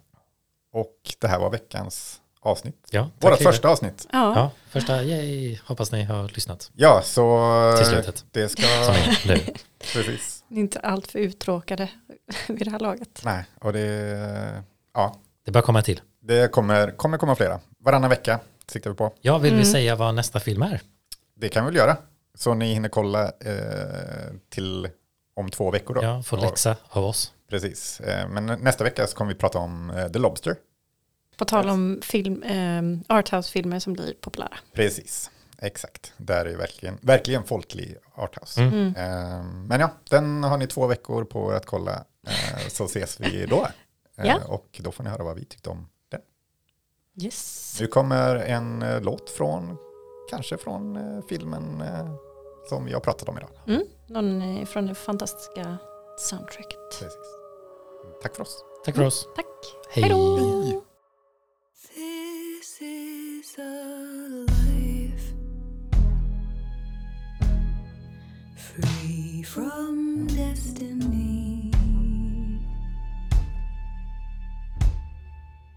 [0.73, 2.77] Och det här var veckans avsnitt.
[2.91, 3.37] Ja, Hilde.
[3.37, 4.07] första avsnitt.
[4.13, 4.33] Ja.
[4.37, 6.71] Ja, första, yay, hoppas ni har lyssnat.
[6.77, 8.25] Ja, så Till slutet.
[8.31, 8.63] det ska...
[8.85, 9.39] Som är nu.
[9.93, 10.45] Precis.
[10.49, 11.89] Inte allt för uttråkade
[12.49, 13.21] vid det här laget.
[13.25, 14.63] Nej, och det...
[14.95, 16.01] Ja, Det bör komma till.
[16.23, 17.61] det kommer, kommer komma flera.
[17.79, 19.13] Varannan vecka siktar vi på.
[19.21, 19.65] Ja, vill Mm.
[19.65, 20.81] vi säga vad nästa film är?
[21.37, 21.97] Det kan vi väl göra.
[22.35, 24.89] Så ni hinner kolla eh, till
[25.37, 26.03] om två veckor då.
[26.03, 27.33] Ja, få läxa av oss.
[27.51, 28.01] Precis.
[28.01, 30.57] Eh, men nästa vecka så kommer vi prata om eh, The Lobster.
[31.41, 34.57] På tal om film, eh, arthouse-filmer som blir populära.
[34.73, 35.31] Precis.
[35.59, 36.13] Exakt.
[36.17, 38.63] Där är verkligen, verkligen folklig arthouse.
[38.63, 38.75] Mm.
[38.75, 38.95] Mm.
[38.97, 42.05] Eh, men ja, den har ni två veckor på er att kolla.
[42.27, 43.67] Eh, så ses vi då.
[44.19, 44.39] Eh, Ja.
[44.49, 46.21] Och då får ni höra vad vi tyckte om den.
[47.23, 47.77] Yes.
[47.81, 49.77] Nu kommer en eh, låt från,
[50.31, 52.15] kanske från eh, filmen eh,
[52.69, 53.51] som vi har pratat om idag.
[53.67, 53.83] Mm.
[54.07, 55.77] Någon eh, från det fantastiska
[56.19, 56.91] soundtracket.
[57.01, 57.19] Precis.
[58.23, 58.65] Tack för oss.
[58.85, 59.29] Tack för oss.
[59.37, 59.47] Tack.
[59.91, 60.03] Hej.
[60.05, 60.85] Hej då.
[61.89, 65.33] This is a life
[68.55, 71.73] free from destiny.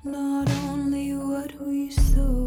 [0.03, 2.42] Not only what we sow,